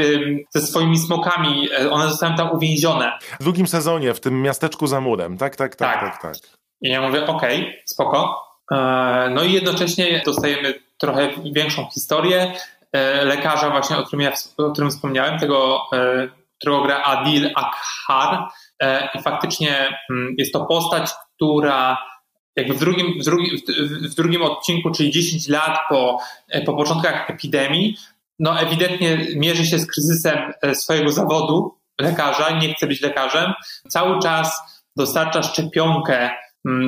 ze 0.50 0.62
swoimi 0.62 0.98
smokami, 0.98 1.70
y, 1.82 1.92
one 1.92 2.10
zostały 2.10 2.38
tam 2.38 2.52
uwięzione. 2.52 3.12
W 3.40 3.44
drugim 3.44 3.68
sezonie, 3.68 4.14
w 4.14 4.20
tym 4.20 4.42
miasteczku 4.42 4.88
za 4.88 5.02
murem, 5.02 5.38
tak, 5.38 5.56
tak, 5.56 5.76
tak, 5.76 6.00
tak. 6.00 6.22
tak, 6.22 6.22
tak. 6.22 6.58
I 6.82 6.90
ja 6.90 7.02
mówię, 7.02 7.28
okej, 7.28 7.62
okay, 7.62 7.74
spoko. 7.86 8.44
E, 8.72 9.30
no 9.36 9.44
i 9.44 9.54
jednocześnie 9.54 10.22
dostajemy 10.26 10.74
trochę 11.04 11.30
większą 11.54 11.88
historię 11.94 12.54
e, 12.92 13.26
lekarza 13.26 13.70
właśnie, 13.70 13.98
o 13.98 14.04
którym, 14.04 14.22
ja, 14.22 14.34
o 14.58 14.72
którym 14.72 14.92
wspomniałem, 14.92 15.40
tego, 15.40 15.82
e, 15.94 16.28
którego 16.60 16.84
gra 16.84 17.04
Adil 17.04 17.50
Akhar 17.56 18.48
i 19.16 19.22
faktycznie 19.22 20.00
mm, 20.10 20.36
jest 20.38 20.54
to 20.54 20.66
postać, 20.66 21.12
która 21.36 21.98
jakby 22.56 22.74
w 22.74 22.80
drugim, 22.80 23.22
w, 23.22 23.26
drugim, 23.26 23.58
w 24.12 24.16
drugim 24.16 24.42
odcinku, 24.42 24.92
czyli 24.92 25.12
10 25.12 25.48
lat 25.48 25.80
po, 25.90 26.18
po 26.66 26.74
początkach 26.74 27.30
epidemii, 27.30 27.98
no 28.40 28.60
ewidentnie 28.60 29.18
mierzy 29.36 29.66
się 29.66 29.80
z 29.80 29.88
kryzysem 29.88 30.54
swojego 30.74 31.12
zawodu 31.12 31.78
lekarza, 32.02 32.60
nie 32.60 32.74
chce 32.74 32.88
być 32.88 33.02
lekarzem. 33.02 33.54
Cały 33.90 34.20
czas 34.20 34.60
dostarcza 34.96 35.44
szczepionkę 35.44 36.30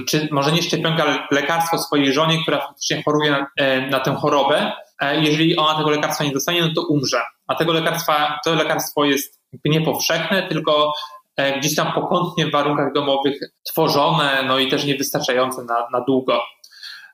czy 0.08 0.28
może 0.32 0.52
nie 0.52 0.62
szczepionka, 0.62 1.28
lekarstwo 1.32 1.78
swojej 1.78 2.14
żonie, 2.14 2.42
która 2.42 2.60
faktycznie 2.60 3.04
choruje 3.04 3.32
na, 3.32 3.48
e, 3.58 3.90
na 3.90 4.00
tę 4.00 4.16
chorobę. 4.16 4.72
E, 5.02 5.24
jeżeli 5.24 5.58
ona 5.58 5.78
tego 5.78 5.90
lekarstwa 5.90 6.24
nie 6.24 6.32
dostanie, 6.32 6.62
no 6.62 6.70
to 6.76 6.88
umrze. 6.88 7.22
A 7.48 7.56
tego 7.56 7.74
lekarstwa, 7.74 8.40
to 8.46 8.56
lekarstwo 8.56 9.06
jest 9.06 9.42
niepowszechne, 9.66 10.48
tylko 10.48 10.94
e, 11.38 11.60
gdzieś 11.60 11.76
tam 11.76 11.94
pokątnie 11.94 12.48
w 12.48 12.52
warunkach 12.52 12.94
domowych 12.94 13.40
tworzone, 13.64 14.44
no 14.48 14.60
i 14.60 14.68
też 14.68 14.86
niewystarczające 14.86 15.64
na, 15.64 15.88
na 15.92 16.02
długo. 16.02 16.42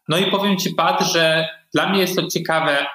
No 0.08 0.18
i 0.18 0.32
powiem 0.32 0.58
Ci, 0.58 0.70
Pat, 0.76 1.02
że 1.02 1.48
dla 1.74 1.90
mnie 1.90 2.00
jest 2.02 2.16
to 2.16 2.28
ciekawe 2.28 2.86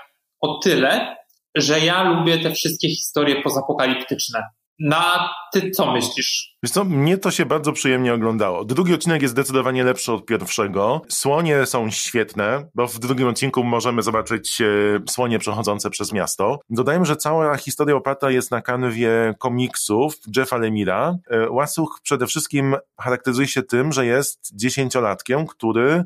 o 0.40 0.58
tyle, 0.58 1.16
że 1.54 1.80
ja 1.80 2.02
lubię 2.02 2.38
te 2.38 2.50
wszystkie 2.50 2.88
historie 2.88 3.42
pozapokaliptyczne. 3.42 4.42
Na 4.78 5.30
ty 5.52 5.70
co 5.70 5.92
myślisz? 5.92 6.56
Wiesz 6.62 6.72
co, 6.72 6.84
mnie 6.84 7.18
to 7.18 7.30
się 7.30 7.46
bardzo 7.46 7.72
przyjemnie 7.72 8.14
oglądało. 8.14 8.64
Drugi 8.64 8.94
odcinek 8.94 9.22
jest 9.22 9.32
zdecydowanie 9.32 9.84
lepszy 9.84 10.12
od 10.12 10.26
pierwszego. 10.26 11.02
Słonie 11.08 11.66
są 11.66 11.90
świetne, 11.90 12.68
bo 12.74 12.86
w 12.86 12.98
drugim 12.98 13.28
odcinku 13.28 13.64
możemy 13.64 14.02
zobaczyć 14.02 14.60
e, 14.60 14.64
słonie 15.08 15.38
przechodzące 15.38 15.90
przez 15.90 16.12
miasto. 16.12 16.60
Dodajmy, 16.70 17.06
że 17.06 17.16
cała 17.16 17.56
historia 17.56 17.96
oparta 17.96 18.30
jest 18.30 18.50
na 18.50 18.62
kanwie 18.62 19.34
komiksów 19.38 20.14
Jeffa 20.36 20.56
Lemira. 20.56 21.16
E, 21.30 21.50
Łasuch 21.50 22.00
przede 22.02 22.26
wszystkim 22.26 22.76
charakteryzuje 23.00 23.48
się 23.48 23.62
tym, 23.62 23.92
że 23.92 24.06
jest 24.06 24.56
dziesięciolatkiem, 24.56 25.46
który 25.46 26.04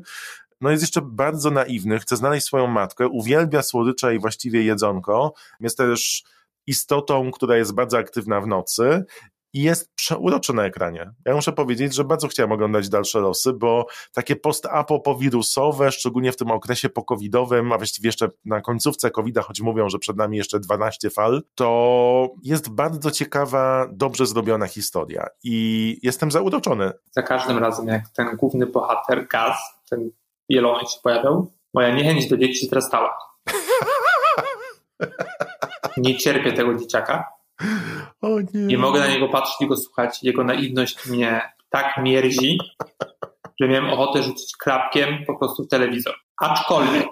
no 0.61 0.71
jest 0.71 0.83
jeszcze 0.83 1.01
bardzo 1.03 1.51
naiwny, 1.51 1.99
chce 1.99 2.17
znaleźć 2.17 2.45
swoją 2.45 2.67
matkę, 2.67 3.07
uwielbia 3.07 3.61
słodycze 3.61 4.15
i 4.15 4.19
właściwie 4.19 4.63
jedzonko. 4.63 5.33
Jest 5.59 5.77
też 5.77 6.23
istotą, 6.67 7.31
która 7.31 7.57
jest 7.57 7.75
bardzo 7.75 7.97
aktywna 7.97 8.41
w 8.41 8.47
nocy 8.47 9.05
i 9.53 9.61
jest 9.61 9.95
przeuroczy 9.95 10.53
na 10.53 10.65
ekranie. 10.65 11.11
Ja 11.25 11.35
muszę 11.35 11.51
powiedzieć, 11.51 11.95
że 11.95 12.03
bardzo 12.03 12.27
chciałem 12.27 12.51
oglądać 12.51 12.89
dalsze 12.89 13.19
losy, 13.19 13.53
bo 13.53 13.85
takie 14.13 14.35
post-apo-powirusowe, 14.35 15.91
szczególnie 15.91 16.31
w 16.31 16.37
tym 16.37 16.51
okresie 16.51 16.89
po-covidowym, 16.89 17.71
a 17.71 17.77
właściwie 17.77 18.07
jeszcze 18.07 18.29
na 18.45 18.61
końcówce 18.61 19.11
COVID-a, 19.11 19.41
choć 19.41 19.61
mówią, 19.61 19.89
że 19.89 19.99
przed 19.99 20.17
nami 20.17 20.37
jeszcze 20.37 20.59
12 20.59 21.09
fal, 21.09 21.41
to 21.55 22.29
jest 22.43 22.69
bardzo 22.69 23.11
ciekawa, 23.11 23.87
dobrze 23.91 24.25
zrobiona 24.25 24.67
historia 24.67 25.27
i 25.43 25.97
jestem 26.03 26.31
zauroczony. 26.31 26.91
Za 27.11 27.23
każdym 27.23 27.57
razem, 27.57 27.87
jak 27.87 28.09
ten 28.09 28.35
główny 28.35 28.65
bohater, 28.65 29.27
Gaz, 29.27 29.57
ten 29.89 30.09
jelonek 30.49 30.89
się 30.89 30.99
pojawiał, 31.03 31.51
moja 31.73 31.95
niechęć 31.95 32.29
do 32.29 32.37
dzieci 32.37 32.67
wzrastała. 32.67 33.17
Nie 36.01 36.17
cierpię 36.17 36.53
tego 36.53 36.75
dzieciaka. 36.75 37.27
O 38.21 38.27
nie. 38.53 38.61
Nie 38.61 38.77
mogę 38.77 38.99
na 38.99 39.07
niego 39.07 39.29
patrzeć 39.29 39.61
i 39.61 39.67
go 39.67 39.77
słuchać. 39.77 40.23
Jego 40.23 40.43
naiwność 40.43 41.05
mnie 41.05 41.41
tak 41.69 41.97
mierzi, 41.97 42.57
że 43.59 43.67
miałem 43.67 43.89
ochotę 43.89 44.23
rzucić 44.23 44.57
klapkiem 44.57 45.25
po 45.27 45.37
prostu 45.37 45.63
w 45.63 45.67
telewizor. 45.67 46.15
Aczkolwiek, 46.37 47.07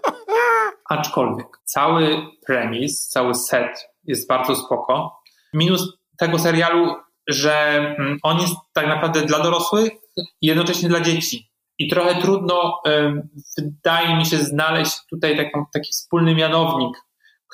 aczkolwiek, 0.90 1.46
cały 1.64 2.22
premis, 2.46 3.08
cały 3.08 3.34
set 3.34 3.88
jest 4.04 4.28
bardzo 4.28 4.56
spoko. 4.56 5.20
Minus 5.54 5.98
tego 6.18 6.38
serialu, 6.38 6.94
że 7.28 7.68
mm, 7.98 8.18
on 8.22 8.40
jest 8.40 8.54
tak 8.72 8.86
naprawdę 8.86 9.22
dla 9.22 9.38
dorosłych 9.38 9.92
i 10.16 10.46
jednocześnie 10.46 10.88
dla 10.88 11.00
dzieci. 11.00 11.50
I 11.78 11.88
trochę 11.88 12.22
trudno, 12.22 12.82
wydaje 13.58 14.16
mi 14.16 14.26
się, 14.26 14.36
znaleźć 14.36 14.92
tutaj 15.10 15.36
taką, 15.36 15.64
taki 15.72 15.92
wspólny 15.92 16.34
mianownik 16.34 16.96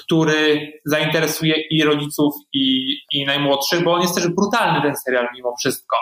który 0.05 0.73
zainteresuje 0.85 1.55
i 1.71 1.85
rodziców, 1.85 2.35
i, 2.53 2.97
i 3.13 3.27
najmłodszych, 3.27 3.85
bo 3.85 3.93
on 3.93 4.03
jest 4.03 4.15
też 4.15 4.29
brutalny 4.29 4.83
ten 4.83 4.97
serial 4.97 5.29
mimo 5.37 5.55
wszystko. 5.59 5.97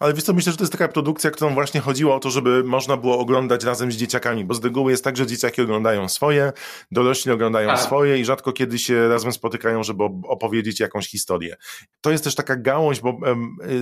Ale 0.00 0.14
wiesz 0.14 0.24
co, 0.24 0.32
myślę, 0.32 0.52
że 0.52 0.58
to 0.58 0.64
jest 0.64 0.72
taka 0.72 0.88
produkcja, 0.88 1.30
którą 1.30 1.54
właśnie 1.54 1.80
chodziło 1.80 2.14
o 2.14 2.20
to, 2.20 2.30
żeby 2.30 2.64
można 2.64 2.96
było 2.96 3.18
oglądać 3.18 3.64
razem 3.64 3.92
z 3.92 3.96
dzieciakami, 3.96 4.44
bo 4.44 4.54
z 4.54 4.64
reguły 4.64 4.90
jest 4.90 5.04
tak, 5.04 5.16
że 5.16 5.26
dzieciaki 5.26 5.62
oglądają 5.62 6.08
swoje, 6.08 6.52
dorośli 6.90 7.32
oglądają 7.32 7.68
tak. 7.68 7.80
swoje 7.80 8.18
i 8.18 8.24
rzadko 8.24 8.52
kiedy 8.52 8.78
się 8.78 9.08
razem 9.08 9.32
spotykają, 9.32 9.82
żeby 9.82 10.04
opowiedzieć 10.04 10.80
jakąś 10.80 11.08
historię. 11.08 11.56
To 12.00 12.10
jest 12.10 12.24
też 12.24 12.34
taka 12.34 12.56
gałąź, 12.56 13.00
bo 13.00 13.18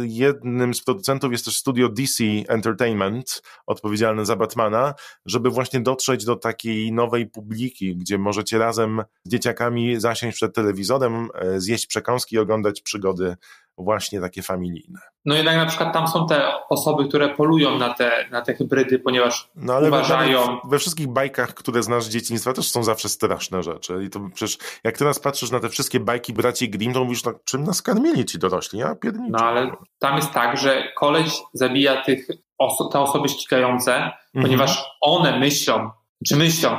jednym 0.02 0.74
z 0.74 0.84
producentów 0.84 1.32
jest 1.32 1.44
też 1.44 1.56
studio 1.56 1.88
DC 1.88 2.24
Entertainment, 2.48 3.42
odpowiedzialne 3.66 4.26
za 4.26 4.36
Batmana, 4.36 4.94
żeby 5.26 5.50
właśnie 5.50 5.80
dotrzeć 5.80 6.24
do 6.24 6.36
takiej 6.36 6.92
nowej 6.92 7.26
publiki, 7.26 7.96
gdzie 7.96 8.18
możecie 8.18 8.58
razem 8.58 9.02
z 9.24 9.30
dzieciakami 9.30 10.00
zasiąść 10.00 10.36
przed 10.36 10.54
telewizorem, 10.54 11.28
e, 11.34 11.60
zjeść 11.60 11.86
przekąski 11.86 12.36
i 12.36 12.38
oglądać 12.38 12.80
przygody 12.80 13.36
właśnie 13.78 14.20
takie 14.20 14.42
familijne. 14.42 15.00
No 15.24 15.34
jednak 15.34 15.56
na 15.56 15.66
przykład 15.66 15.92
tam 15.92 16.08
są 16.08 16.26
te 16.26 16.68
osoby, 16.68 17.08
które 17.08 17.28
polują 17.28 17.78
na 17.78 17.94
te, 17.94 18.28
na 18.30 18.42
te 18.42 18.54
hybrydy, 18.54 18.98
ponieważ 18.98 19.50
no, 19.56 19.74
ale 19.74 19.88
uważają... 19.88 20.46
We, 20.46 20.70
we 20.70 20.78
wszystkich 20.78 21.08
bajkach, 21.08 21.54
które 21.54 21.82
znasz 21.82 22.04
z 22.04 22.08
dzieciństwa 22.08 22.52
też 22.52 22.70
są 22.70 22.84
zawsze 22.84 23.08
straszne 23.08 23.62
rzeczy. 23.62 24.04
I 24.04 24.10
to 24.10 24.20
przecież 24.34 24.58
jak 24.84 24.98
teraz 24.98 25.18
patrzysz 25.18 25.50
na 25.50 25.60
te 25.60 25.68
wszystkie 25.68 26.00
bajki 26.00 26.32
braci 26.32 26.70
Grimm, 26.70 26.94
to 26.94 27.04
mówisz, 27.04 27.24
no, 27.24 27.32
czym 27.44 27.64
nas 27.64 27.82
karmili 27.82 28.24
ci 28.24 28.38
dorośli? 28.38 28.78
Ja 28.78 28.94
pierniczę. 28.94 29.30
No 29.30 29.44
ale 29.44 29.70
tam 29.98 30.16
jest 30.16 30.32
tak, 30.32 30.56
że 30.56 30.82
koleś 30.96 31.42
zabija 31.52 32.02
tych 32.02 32.28
oso 32.58 32.84
te 32.84 33.00
osoby 33.00 33.28
ścigające, 33.28 33.94
mhm. 33.94 34.12
ponieważ 34.42 34.84
one 35.00 35.38
myślą, 35.38 35.90
czy 36.28 36.36
myślą, 36.36 36.78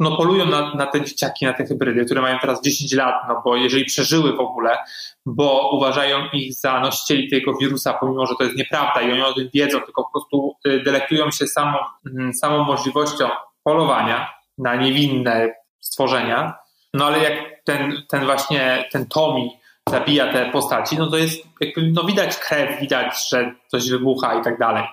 no, 0.00 0.16
polują 0.16 0.46
na, 0.46 0.74
na 0.74 0.86
te 0.86 1.04
dzieciaki, 1.04 1.44
na 1.44 1.52
te 1.52 1.64
hybrydy, 1.64 2.04
które 2.04 2.20
mają 2.20 2.38
teraz 2.38 2.62
10 2.62 2.92
lat, 2.92 3.14
no 3.28 3.42
bo 3.44 3.56
jeżeli 3.56 3.84
przeżyły 3.84 4.36
w 4.36 4.40
ogóle, 4.40 4.78
bo 5.26 5.70
uważają 5.76 6.18
ich 6.32 6.54
za 6.54 6.80
nosicieli 6.80 7.30
tego 7.30 7.54
wirusa, 7.60 7.94
pomimo, 7.94 8.26
że 8.26 8.34
to 8.38 8.44
jest 8.44 8.56
nieprawda 8.56 9.00
i 9.00 9.12
oni 9.12 9.22
o 9.22 9.34
tym 9.34 9.48
wiedzą, 9.54 9.80
tylko 9.80 10.04
po 10.04 10.10
prostu 10.10 10.56
y, 10.66 10.82
delektują 10.84 11.30
się 11.30 11.46
samą, 11.46 11.78
mm, 12.06 12.34
samą 12.34 12.64
możliwością 12.64 13.28
polowania 13.62 14.34
na 14.58 14.74
niewinne 14.74 15.54
stworzenia. 15.80 16.54
No 16.94 17.04
ale 17.04 17.18
jak 17.18 17.64
ten, 17.64 18.02
ten 18.08 18.24
właśnie, 18.24 18.88
ten 18.92 19.06
Tommy 19.06 19.48
zabija 19.88 20.32
te 20.32 20.50
postaci, 20.50 20.98
no 20.98 21.10
to 21.10 21.16
jest 21.16 21.42
jakby, 21.60 21.92
no 21.92 22.04
widać 22.04 22.36
krew, 22.36 22.80
widać, 22.80 23.28
że 23.28 23.54
coś 23.68 23.90
wybucha 23.90 24.40
i 24.40 24.44
tak 24.44 24.58
dalej. 24.58 24.84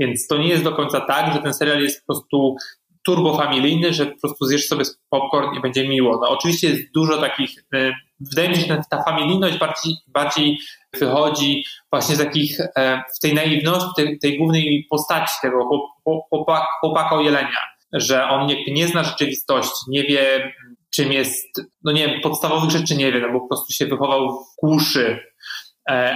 Więc 0.00 0.26
to 0.26 0.38
nie 0.38 0.48
jest 0.48 0.64
do 0.64 0.72
końca 0.72 1.00
tak, 1.00 1.34
że 1.34 1.38
ten 1.38 1.54
serial 1.54 1.82
jest 1.82 2.06
po 2.06 2.12
prostu 2.12 2.56
turbofamilijny, 3.04 3.92
że 3.92 4.06
po 4.06 4.20
prostu 4.20 4.44
zjesz 4.44 4.66
sobie 4.66 4.84
popcorn 5.10 5.56
i 5.58 5.60
będzie 5.60 5.88
miło. 5.88 6.18
No 6.22 6.28
oczywiście 6.28 6.68
jest 6.68 6.82
dużo 6.94 7.20
takich, 7.20 7.64
y, 7.74 7.92
wydaje 8.20 8.48
mi 8.48 8.56
się, 8.56 8.66
że 8.66 8.80
ta 8.90 9.02
familijność 9.02 9.58
bardziej, 9.58 9.94
bardziej 10.06 10.58
wychodzi 11.00 11.64
właśnie 11.90 12.16
z 12.16 12.18
takich, 12.18 12.60
e, 12.60 13.02
w 13.16 13.20
tej 13.20 13.34
naiwności 13.34 13.88
tej, 13.96 14.18
tej 14.18 14.38
głównej 14.38 14.86
postaci 14.90 15.34
tego 15.42 15.68
chłopaka, 16.04 16.66
chłopaka 16.80 17.22
jelenia, 17.22 17.58
że 17.92 18.28
on 18.28 18.46
nie, 18.46 18.64
nie 18.72 18.86
zna 18.86 19.04
rzeczywistości, 19.04 19.84
nie 19.88 20.02
wie 20.02 20.52
czym 20.94 21.12
jest, 21.12 21.60
no 21.84 21.92
nie 21.92 22.08
wiem, 22.08 22.20
podstawowych 22.20 22.70
rzeczy 22.70 22.96
nie 22.96 23.12
wie, 23.12 23.20
no 23.20 23.32
bo 23.32 23.40
po 23.40 23.48
prostu 23.48 23.72
się 23.72 23.86
wychował 23.86 24.28
w 24.30 24.56
kuszy, 24.56 25.20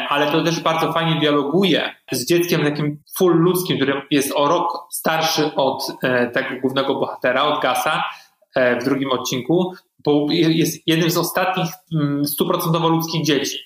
ale 0.09 0.33
to 0.33 0.45
też 0.45 0.61
bardzo 0.61 0.93
fajnie 0.93 1.21
dialoguje 1.21 1.95
z 2.13 2.27
dzieckiem 2.27 2.65
takim 2.65 3.03
full 3.19 3.37
ludzkim, 3.37 3.77
który 3.77 4.03
jest 4.11 4.33
o 4.35 4.49
rok 4.49 4.87
starszy 4.91 5.55
od 5.55 5.93
e, 6.03 6.31
tego 6.31 6.61
głównego 6.61 6.95
bohatera, 6.95 7.43
od 7.43 7.63
Gasa 7.63 8.05
e, 8.55 8.81
w 8.81 8.85
drugim 8.85 9.11
odcinku, 9.11 9.75
bo 10.05 10.27
jest 10.31 10.83
jednym 10.87 11.11
z 11.11 11.17
ostatnich 11.17 11.67
mm, 11.95 12.25
stuprocentowo 12.25 12.89
ludzkich 12.89 13.25
dzieci. 13.25 13.59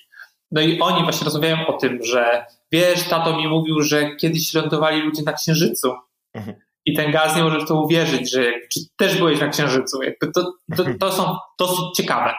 No 0.51 0.61
i 0.61 0.79
oni 0.79 1.03
właśnie 1.03 1.25
rozmawiają 1.25 1.67
o 1.67 1.73
tym, 1.73 1.99
że 2.03 2.45
wiesz, 2.71 3.03
tato 3.03 3.37
mi 3.37 3.47
mówił, 3.47 3.81
że 3.81 4.15
kiedyś 4.15 4.53
lądowali 4.53 5.01
ludzie 5.01 5.23
na 5.23 5.33
Księżycu. 5.33 5.93
Mhm. 6.33 6.57
I 6.85 6.93
ten 6.93 7.11
gaz 7.11 7.35
nie 7.35 7.43
może 7.43 7.59
w 7.59 7.67
to 7.67 7.81
uwierzyć, 7.81 8.31
że 8.31 8.53
czy 8.73 8.79
też 8.97 9.17
byłeś 9.17 9.39
na 9.39 9.47
Księżycu. 9.47 10.03
Jakby 10.03 10.31
to, 10.31 10.53
to, 10.77 10.83
to 10.99 11.11
są 11.11 11.37
dosyć 11.59 11.85
ciekawe. 11.95 12.33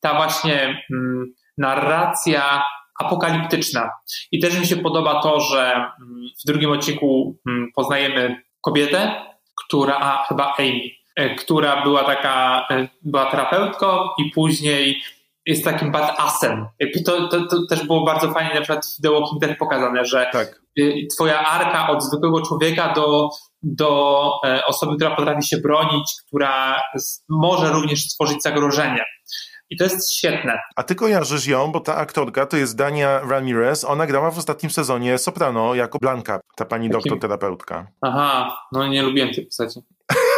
Ta 0.00 0.14
właśnie 0.14 0.84
mm, 0.92 1.34
narracja 1.58 2.62
apokaliptyczna. 3.00 3.90
I 4.32 4.40
też 4.40 4.60
mi 4.60 4.66
się 4.66 4.76
podoba 4.76 5.22
to, 5.22 5.40
że 5.40 5.72
mm, 5.74 5.92
w 6.42 6.46
drugim 6.46 6.70
odcinku 6.70 7.36
mm, 7.48 7.68
poznajemy 7.74 8.42
kobietę, 8.60 9.24
która, 9.66 9.96
a 9.96 10.24
chyba 10.28 10.54
Amy, 10.58 10.80
e, 11.16 11.34
która 11.34 11.82
była 11.82 12.04
taka, 12.04 12.66
e, 12.70 12.88
była 13.02 13.30
terapeutką 13.30 13.86
i 14.18 14.30
później 14.30 15.02
jest 15.46 15.64
takim 15.64 15.92
badassem. 15.92 16.66
To, 17.06 17.28
to, 17.28 17.46
to 17.46 17.66
też 17.66 17.86
było 17.86 18.04
bardzo 18.04 18.32
fajnie 18.32 18.54
na 18.54 18.60
przykład 18.60 18.86
w 18.86 19.02
The 19.02 19.10
Walking 19.10 19.40
Dead 19.40 19.58
pokazane, 19.58 20.04
że 20.04 20.26
tak. 20.32 20.62
Twoja 21.14 21.46
arka 21.46 21.88
od 21.88 22.04
zwykłego 22.04 22.42
człowieka 22.42 22.92
do, 22.92 23.30
do 23.62 24.30
e, 24.46 24.64
osoby, 24.66 24.96
która 24.96 25.16
potrafi 25.16 25.48
się 25.48 25.56
bronić, 25.56 26.14
która 26.26 26.82
może 27.28 27.72
również 27.72 28.04
stworzyć 28.04 28.42
zagrożenie. 28.42 29.04
I 29.72 29.76
to 29.76 29.84
jest 29.84 30.16
świetne. 30.16 30.58
A 30.76 30.82
ty 30.82 30.94
kojarzysz 30.94 31.46
ją, 31.46 31.72
bo 31.72 31.80
ta 31.80 31.96
aktorka 31.96 32.46
to 32.46 32.56
jest 32.56 32.76
Dania 32.76 33.20
Ramirez. 33.20 33.84
Ona 33.84 34.06
grała 34.06 34.30
w 34.30 34.38
ostatnim 34.38 34.70
sezonie 34.70 35.18
Soprano 35.18 35.74
jako 35.74 35.98
Blanka, 35.98 36.40
ta 36.56 36.64
pani 36.64 36.86
Jakim? 36.86 37.00
doktor 37.00 37.18
terapeutka. 37.20 37.86
Aha, 38.00 38.56
no 38.72 38.86
nie 38.86 39.02
lubiłem 39.02 39.34
tej 39.34 39.46
postaci. 39.46 39.80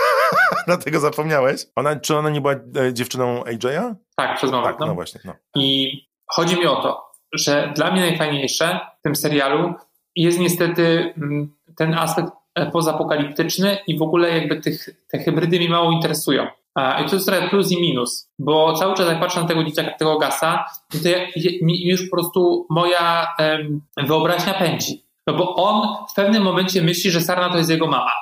Dlatego 0.66 1.00
zapomniałeś? 1.00 1.66
Ona, 1.76 1.96
czy 1.96 2.16
ona 2.16 2.30
nie 2.30 2.40
była 2.40 2.54
e, 2.54 2.94
dziewczyną 2.94 3.42
AJ'a? 3.42 3.94
Tak, 4.16 4.36
przez 4.36 4.50
moment. 4.50 4.68
Tak, 4.68 4.80
no. 4.80 4.86
no 4.86 4.94
właśnie. 4.94 5.20
No. 5.24 5.34
I 5.54 5.98
chodzi 6.26 6.56
mi 6.56 6.66
o 6.66 6.82
to, 6.82 7.02
że 7.32 7.72
dla 7.76 7.90
mnie 7.90 8.00
najfajniejsze 8.00 8.80
w 9.00 9.02
tym 9.02 9.16
serialu 9.16 9.74
jest 10.16 10.38
niestety 10.38 11.14
mm, 11.16 11.54
ten 11.76 11.94
aspekt 11.94 12.32
pozapokaliptyczny 12.72 13.78
i 13.86 13.98
w 13.98 14.02
ogóle 14.02 14.38
jakby 14.38 14.60
tych, 14.60 14.88
te 15.08 15.18
hybrydy 15.18 15.58
mi 15.58 15.68
mało 15.68 15.90
interesują. 15.90 16.46
I 16.76 17.08
to 17.08 17.14
jest 17.14 17.26
trochę 17.26 17.48
plus 17.48 17.72
i 17.72 17.80
minus, 17.80 18.30
bo 18.38 18.72
cały 18.72 18.94
czas 18.94 19.08
jak 19.08 19.20
patrzę 19.20 19.40
na 19.40 19.46
tego 19.46 19.64
dzieciaka, 19.64 19.90
tego 19.98 20.18
gasa, 20.18 20.64
to 21.02 21.08
ja, 21.08 21.18
już 21.64 22.02
po 22.02 22.16
prostu 22.16 22.66
moja 22.70 23.26
um, 23.38 23.80
wyobraźnia 23.96 24.54
pędzi. 24.54 25.04
No 25.26 25.34
bo 25.34 25.54
on 25.54 26.06
w 26.12 26.14
pewnym 26.14 26.42
momencie 26.42 26.82
myśli, 26.82 27.10
że 27.10 27.20
Sarna 27.20 27.50
to 27.50 27.58
jest 27.58 27.70
jego 27.70 27.87
mama. 27.87 28.12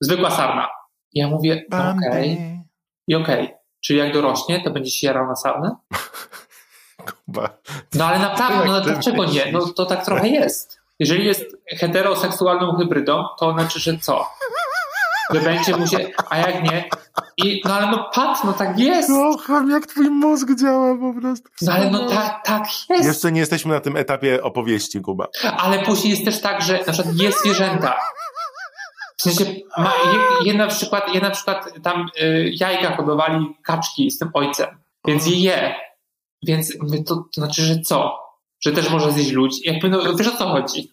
Zwykła 0.00 0.30
Sarna. 0.30 0.68
I 1.12 1.18
ja 1.20 1.28
mówię, 1.28 1.64
okej. 1.66 2.32
Okay. 2.32 2.64
I 3.08 3.14
okej. 3.14 3.44
Okay. 3.44 3.58
Czyli 3.80 3.98
jak 3.98 4.12
dorośnie, 4.12 4.60
to 4.64 4.70
będzie 4.70 4.90
się 4.90 5.06
jarał 5.06 5.26
na 5.26 5.36
Sarnę? 5.36 5.76
No 7.94 8.04
ale 8.04 8.18
naprawdę, 8.18 8.66
no 8.66 8.80
dlaczego 8.80 9.24
nie? 9.24 9.52
No 9.52 9.60
to 9.66 9.86
tak 9.86 10.04
trochę 10.04 10.28
jest. 10.28 10.80
Jeżeli 10.98 11.26
jest 11.26 11.44
heteroseksualną 11.68 12.76
hybrydą, 12.76 13.24
to 13.38 13.52
znaczy, 13.52 13.80
że 13.80 13.98
co? 13.98 14.30
Że 15.30 15.40
będzie 15.40 15.76
mu 15.76 15.86
się, 15.86 16.10
a 16.30 16.38
jak 16.38 16.62
nie, 16.62 16.88
i, 17.36 17.62
no 17.64 17.74
ale 17.74 17.86
no 17.86 18.10
pat, 18.14 18.44
no 18.44 18.52
tak 18.52 18.78
jest. 18.78 19.08
Kocham, 19.08 19.70
jak 19.70 19.86
twój 19.86 20.10
mózg 20.10 20.48
działa 20.60 20.96
po 20.98 21.20
prostu. 21.20 21.48
No 21.62 21.72
ale 21.72 21.90
no 21.90 22.08
tak, 22.08 22.44
tak 22.44 22.64
jest. 22.90 23.04
Jeszcze 23.04 23.32
nie 23.32 23.40
jesteśmy 23.40 23.74
na 23.74 23.80
tym 23.80 23.96
etapie 23.96 24.42
opowieści, 24.42 25.00
Kuba. 25.00 25.26
Ale 25.58 25.78
później 25.78 26.10
jest 26.10 26.24
też 26.24 26.40
tak, 26.40 26.62
że 26.62 26.78
na 26.86 26.92
przykład 26.92 27.16
jest 27.16 27.40
zwierzęta. 27.40 27.96
W 29.18 29.22
sensie, 29.22 29.44
ma, 29.78 29.92
je, 30.44 30.54
na 30.54 30.66
przykład, 30.66 31.14
je 31.14 31.20
na 31.20 31.30
przykład 31.30 31.82
tam 31.82 32.06
y, 32.22 32.50
jajka 32.54 32.96
hodowali 32.96 33.46
kaczki 33.62 34.10
z 34.10 34.18
tym 34.18 34.30
ojcem, 34.34 34.66
więc 35.06 35.26
je 35.26 35.36
je. 35.36 35.74
Więc 36.42 36.72
to, 37.06 37.14
to 37.14 37.40
znaczy, 37.40 37.62
że 37.62 37.80
co? 37.80 38.18
Że 38.60 38.72
też 38.72 38.90
może 38.90 39.12
zjeść 39.12 39.32
ludzi? 39.32 39.60
Jakby, 39.64 39.88
no, 39.88 40.16
wiesz 40.16 40.28
o 40.28 40.36
co 40.36 40.48
chodzi? 40.48 40.92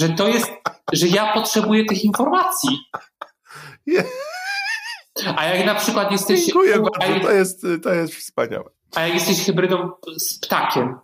Że 0.00 0.08
to 0.08 0.28
jest, 0.28 0.52
że 0.92 1.06
ja 1.06 1.32
potrzebuję 1.32 1.84
tych 1.84 2.04
informacji. 2.04 2.78
A 5.36 5.44
jak 5.44 5.66
na 5.66 5.74
przykład 5.74 6.12
jesteś. 6.12 6.44
Dziękuję 6.44 6.82
bardzo, 6.98 7.20
to 7.20 7.32
jest, 7.32 7.66
to 7.82 7.94
jest 7.94 8.14
wspaniałe. 8.14 8.70
A 8.94 9.00
jak 9.00 9.14
jesteś 9.14 9.46
hybrydą 9.46 9.90
z 10.18 10.38
ptakiem 10.40 10.98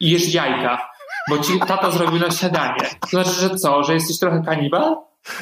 i 0.00 0.10
jesz 0.10 0.34
jajka, 0.34 0.88
bo 1.30 1.38
ci 1.38 1.60
tata 1.60 1.90
zrobił 1.90 2.18
na 2.18 2.30
śniadanie, 2.30 2.90
to 3.00 3.08
znaczy, 3.08 3.30
że 3.30 3.50
co, 3.50 3.84
że 3.84 3.94
jesteś 3.94 4.18
trochę 4.18 4.42
kanibal? 4.46 4.96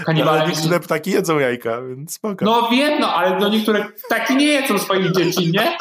Kanibalem. 0.07 0.41
Ale 0.43 0.51
niektóre 0.51 0.81
ptaki 0.81 1.11
jedzą 1.11 1.39
jajka, 1.39 1.83
więc 1.83 2.15
spoko. 2.15 2.45
No 2.45 2.69
wiem, 2.71 3.01
no, 3.01 3.15
ale 3.15 3.39
do 3.41 3.49
niektórych 3.49 3.95
ptaki 3.95 4.37
nie 4.37 4.47
jedzą 4.47 4.79
swoich 4.79 5.13
dzieci, 5.13 5.53
nie? 5.53 5.77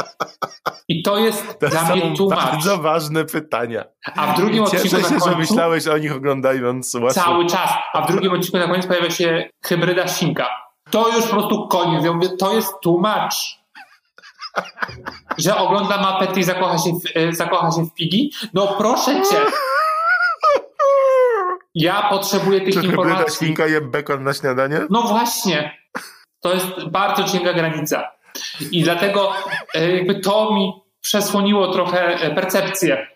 I 0.87 1.03
to 1.03 1.17
jest 1.17 1.59
to 1.59 1.67
dla 1.67 1.83
mnie 1.83 2.15
tłumacz. 2.17 2.39
bardzo 2.39 2.77
ważne 2.77 3.25
pytania. 3.25 3.83
A 4.15 4.33
w 4.33 4.37
drugim 4.37 4.65
Cieszę 4.65 4.77
odcinku 4.77 4.97
się, 4.97 5.03
na 5.03 5.09
końcu, 5.09 5.29
że 5.29 5.35
myślałeś 5.35 5.87
o 5.87 5.97
nich 5.97 6.15
oglądając 6.15 6.95
łaskę. 6.95 7.21
Cały 7.21 7.45
czas. 7.45 7.71
A 7.93 8.01
w 8.01 8.07
drugim 8.07 8.31
odcinku 8.31 8.57
na 8.57 8.67
koniec 8.67 8.87
pojawia 8.87 9.09
się 9.09 9.49
hybryda 9.65 10.07
świnka 10.07 10.60
to 10.91 11.09
już 11.09 11.25
po 11.25 11.31
prostu 11.31 11.67
koniec. 11.67 12.05
Ja 12.05 12.13
mówię, 12.13 12.29
to 12.29 12.53
jest 12.53 12.73
tłumacz. 12.81 13.61
Że 15.37 15.57
ogląda 15.57 15.97
mapę 16.01 16.39
i 16.39 16.43
zakocha 16.43 16.77
się, 16.77 16.89
w, 16.89 17.17
e, 17.17 17.33
zakocha 17.33 17.71
się 17.71 17.85
w 17.85 17.93
pigi? 17.93 18.31
No 18.53 18.67
proszę 18.67 19.21
cię. 19.21 19.37
Ja 21.75 22.09
potrzebuję 22.09 22.61
tych 22.61 22.73
Czy 22.73 22.85
informacji. 22.85 23.25
Czy 23.25 23.31
świnka 23.31 23.67
je 23.67 23.81
bekon 23.81 24.23
na 24.23 24.33
śniadanie? 24.33 24.81
No 24.89 25.01
właśnie. 25.01 25.77
To 26.39 26.53
jest 26.53 26.89
bardzo 26.89 27.23
cienka 27.23 27.53
granica. 27.53 28.11
I 28.71 28.83
dlatego 28.83 29.33
e, 29.73 29.91
jakby 29.91 30.19
to 30.19 30.53
mi 30.53 30.73
przesłoniło 31.01 31.73
trochę 31.73 32.05
e, 32.05 32.35
percepcję 32.35 33.07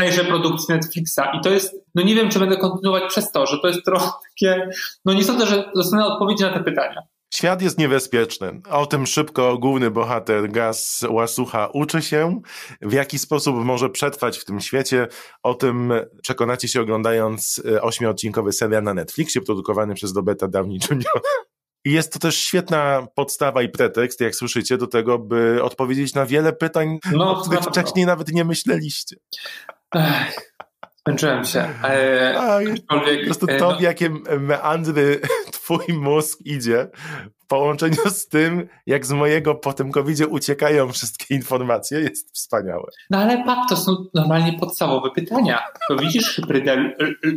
tejże 0.00 0.24
produkcji 0.24 0.74
Netflixa. 0.74 1.20
I 1.38 1.40
to 1.40 1.50
jest, 1.50 1.76
no 1.94 2.02
nie 2.02 2.14
wiem, 2.14 2.28
czy 2.28 2.38
będę 2.38 2.56
kontynuować 2.56 3.02
przez 3.08 3.32
to, 3.32 3.46
że 3.46 3.58
to 3.58 3.68
jest 3.68 3.84
trochę 3.84 4.10
takie, 4.30 4.70
no 5.04 5.12
nie 5.12 5.24
sądzę, 5.24 5.46
że 5.46 5.70
dostanę 5.74 6.06
odpowiedzi 6.06 6.42
na 6.42 6.52
te 6.52 6.64
pytania. 6.64 7.02
Świat 7.34 7.62
jest 7.62 7.78
niebezpieczny. 7.78 8.60
O 8.70 8.86
tym 8.86 9.06
szybko 9.06 9.58
główny 9.58 9.90
bohater 9.90 10.50
Gaz 10.50 11.04
Łasucha 11.10 11.68
uczy 11.72 12.02
się, 12.02 12.40
w 12.82 12.92
jaki 12.92 13.18
sposób 13.18 13.56
może 13.56 13.88
przetrwać 13.88 14.38
w 14.38 14.44
tym 14.44 14.60
świecie. 14.60 15.08
O 15.42 15.54
tym 15.54 15.92
przekonacie 16.22 16.68
się 16.68 16.80
oglądając 16.80 17.62
e, 17.74 17.82
ośmiodcinkowy 17.82 18.52
serial 18.52 18.82
na 18.82 18.94
Netflixie, 18.94 19.42
produkowany 19.42 19.94
przez 19.94 20.16
Roberta 20.16 20.46
Jr. 20.64 21.20
I 21.84 21.92
jest 21.92 22.12
to 22.12 22.18
też 22.18 22.36
świetna 22.36 23.06
podstawa 23.14 23.62
i 23.62 23.68
pretekst, 23.68 24.20
jak 24.20 24.34
słyszycie, 24.34 24.78
do 24.78 24.86
tego, 24.86 25.18
by 25.18 25.62
odpowiedzieć 25.62 26.14
na 26.14 26.26
wiele 26.26 26.52
pytań, 26.52 26.98
no, 27.12 27.30
o 27.30 27.40
których 27.42 27.60
wcześniej 27.60 28.06
nawet 28.06 28.32
nie 28.32 28.44
myśleliście. 28.44 29.16
Ech. 29.94 30.54
Męczyłem 31.06 31.44
się. 31.44 31.60
E, 31.84 32.40
Aj, 32.40 32.66
Po 32.66 32.72
aczkolwiek, 32.72 33.24
prostu 33.24 33.46
e, 33.48 33.58
to, 33.58 33.70
no, 33.70 33.78
w 33.78 33.80
jakie 33.80 34.10
meandry 34.40 35.20
twój 35.68 35.94
mózg 35.94 36.38
idzie, 36.44 36.88
w 37.38 37.46
połączeniu 37.46 38.10
z 38.10 38.28
tym, 38.28 38.68
jak 38.86 39.06
z 39.06 39.12
mojego 39.12 39.54
po 39.54 39.72
tym 39.72 39.92
covidzie 39.92 40.26
uciekają 40.26 40.92
wszystkie 40.92 41.34
informacje, 41.34 42.00
jest 42.00 42.34
wspaniałe. 42.34 42.90
no 43.10 43.18
ale 43.18 43.44
patrz, 43.44 43.68
to 43.68 43.76
są 43.76 43.96
normalnie 44.14 44.58
podstawowe 44.58 45.10
pytania. 45.10 45.62
To 45.88 45.96
widzisz 45.96 46.34
hybrydę 46.34 46.92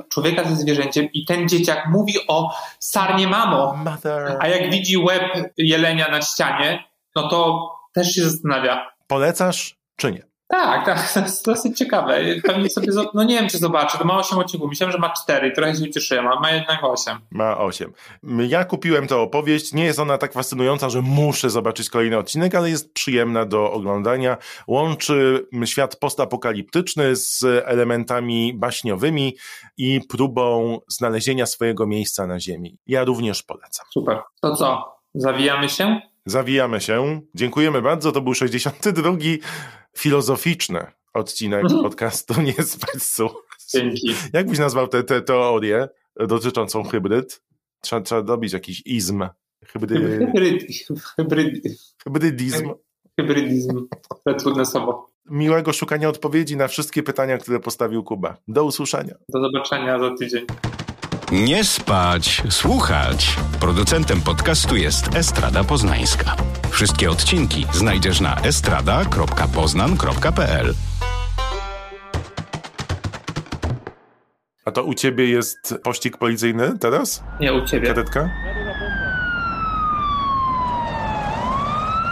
człowieka 0.09 0.43
ze 0.43 0.55
zwierzęciem 0.55 1.07
i 1.13 1.25
ten 1.25 1.49
dzieciak 1.49 1.87
mówi 1.89 2.13
o 2.27 2.49
sarnie 2.79 3.27
mamo, 3.27 3.75
Mother. 3.85 4.37
a 4.39 4.47
jak 4.47 4.71
widzi 4.71 4.97
łeb 4.97 5.53
jelenia 5.57 6.11
na 6.11 6.21
ścianie, 6.21 6.83
no 7.15 7.29
to 7.29 7.69
też 7.93 8.11
się 8.11 8.23
zastanawia. 8.23 8.91
Polecasz 9.07 9.75
czy 9.95 10.11
nie? 10.11 10.30
Tak, 10.51 10.85
tak, 10.85 11.13
to 11.13 11.19
jest 11.19 11.45
dosyć 11.45 11.77
ciekawe. 11.77 12.19
Pewnie 12.43 12.69
sobie, 12.69 12.87
no 13.13 13.23
nie 13.23 13.39
wiem, 13.39 13.49
czy 13.49 13.57
zobaczę, 13.57 13.97
to 13.97 14.05
ma 14.05 14.17
8 14.17 14.39
odcinków. 14.39 14.69
Myślałem, 14.69 14.91
że 14.91 14.97
ma 14.97 15.09
4, 15.09 15.51
trochę 15.51 15.75
się 15.75 15.83
ucieszyłem, 15.83 16.27
a 16.27 16.39
ma 16.39 16.51
jednak 16.51 16.83
8. 16.83 17.17
Ma 17.31 17.57
8. 17.57 17.93
Ja 18.47 18.65
kupiłem 18.65 19.07
tę 19.07 19.17
opowieść. 19.17 19.73
Nie 19.73 19.85
jest 19.85 19.99
ona 19.99 20.17
tak 20.17 20.33
fascynująca, 20.33 20.89
że 20.89 21.01
muszę 21.01 21.49
zobaczyć 21.49 21.89
kolejny 21.89 22.17
odcinek, 22.17 22.55
ale 22.55 22.69
jest 22.69 22.93
przyjemna 22.93 23.45
do 23.45 23.71
oglądania. 23.71 24.37
Łączy 24.67 25.47
świat 25.65 25.95
postapokaliptyczny 25.95 27.15
z 27.15 27.43
elementami 27.65 28.53
baśniowymi 28.53 29.37
i 29.77 30.01
próbą 30.09 30.79
znalezienia 30.87 31.45
swojego 31.45 31.87
miejsca 31.87 32.27
na 32.27 32.39
Ziemi. 32.39 32.77
Ja 32.87 33.03
również 33.03 33.43
polecam. 33.43 33.85
Super. 33.93 34.19
To 34.41 34.55
co? 34.55 34.95
Zawijamy 35.13 35.69
się? 35.69 36.01
Zawijamy 36.25 36.81
się. 36.81 37.21
Dziękujemy 37.35 37.81
bardzo. 37.81 38.11
To 38.11 38.21
był 38.21 38.33
62. 38.33 39.11
filozoficzny 39.97 40.85
odcinek 41.13 41.63
podcastu 41.83 42.41
Nie 42.41 42.53
spać 42.53 43.03
słuchać. 43.03 43.41
Dzięki. 43.73 44.15
Jak 44.33 44.49
byś 44.49 44.59
nazwał 44.59 44.87
tę 44.87 45.03
te, 45.03 45.21
teorię 45.21 45.87
dotyczącą 46.27 46.83
hybryd? 46.83 47.41
Trzeba, 47.81 48.01
trzeba 48.01 48.21
dobić 48.21 48.53
jakiś 48.53 48.81
izm. 48.85 49.27
Hybry, 49.65 49.97
Hybryd, 50.19 50.63
hybryd, 51.15 51.53
hybrydizm. 52.03 52.69
hybrydizm. 53.19 53.87
To 54.25 54.33
trudne 54.33 54.65
słowo. 54.65 55.07
Miłego 55.29 55.73
szukania 55.73 56.09
odpowiedzi 56.09 56.57
na 56.57 56.67
wszystkie 56.67 57.03
pytania, 57.03 57.37
które 57.37 57.59
postawił 57.59 58.03
Kuba. 58.03 58.37
Do 58.47 58.63
usłyszenia. 58.65 59.15
Do 59.29 59.41
zobaczenia 59.41 59.99
za 59.99 60.15
tydzień. 60.17 60.45
Nie 61.31 61.63
spać, 61.63 62.43
słuchać. 62.49 63.35
Producentem 63.59 64.21
podcastu 64.21 64.75
jest 64.75 65.15
Estrada 65.15 65.63
Poznańska. 65.63 66.35
Wszystkie 66.69 67.11
odcinki 67.11 67.65
znajdziesz 67.73 68.21
na 68.21 68.35
estrada.poznan.pl. 68.41 70.73
A 74.65 74.71
to 74.71 74.83
u 74.83 74.93
ciebie 74.93 75.29
jest 75.29 75.75
pościg 75.83 76.17
policyjny 76.17 76.77
teraz? 76.79 77.23
Nie 77.39 77.53
u 77.53 77.65
ciebie. 77.65 77.87
Kadetka? 77.87 78.29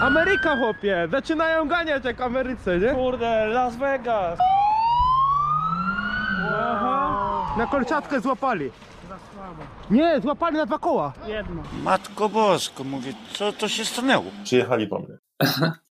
Ameryka, 0.01 0.57
chłopie! 0.57 1.07
Zaczynają 1.11 1.67
ganiać 1.67 2.05
jak 2.05 2.21
Ameryce, 2.21 2.77
nie? 2.79 2.89
Kurde, 2.89 3.45
Las 3.47 3.75
Vegas! 3.75 4.39
Aha. 6.61 7.55
Na 7.57 7.67
kolczatkę 7.67 8.19
złapali. 8.21 8.71
Nie, 9.91 10.21
złapali 10.21 10.57
na 10.57 10.65
dwa 10.65 10.79
koła. 10.79 11.13
Matko 11.83 12.29
Bosko, 12.29 12.83
mówię, 12.83 13.13
co 13.33 13.53
to 13.53 13.67
się 13.69 13.85
stanęło? 13.85 14.25
Przyjechali 14.43 14.87
po 14.87 14.99
mnie. 14.99 15.17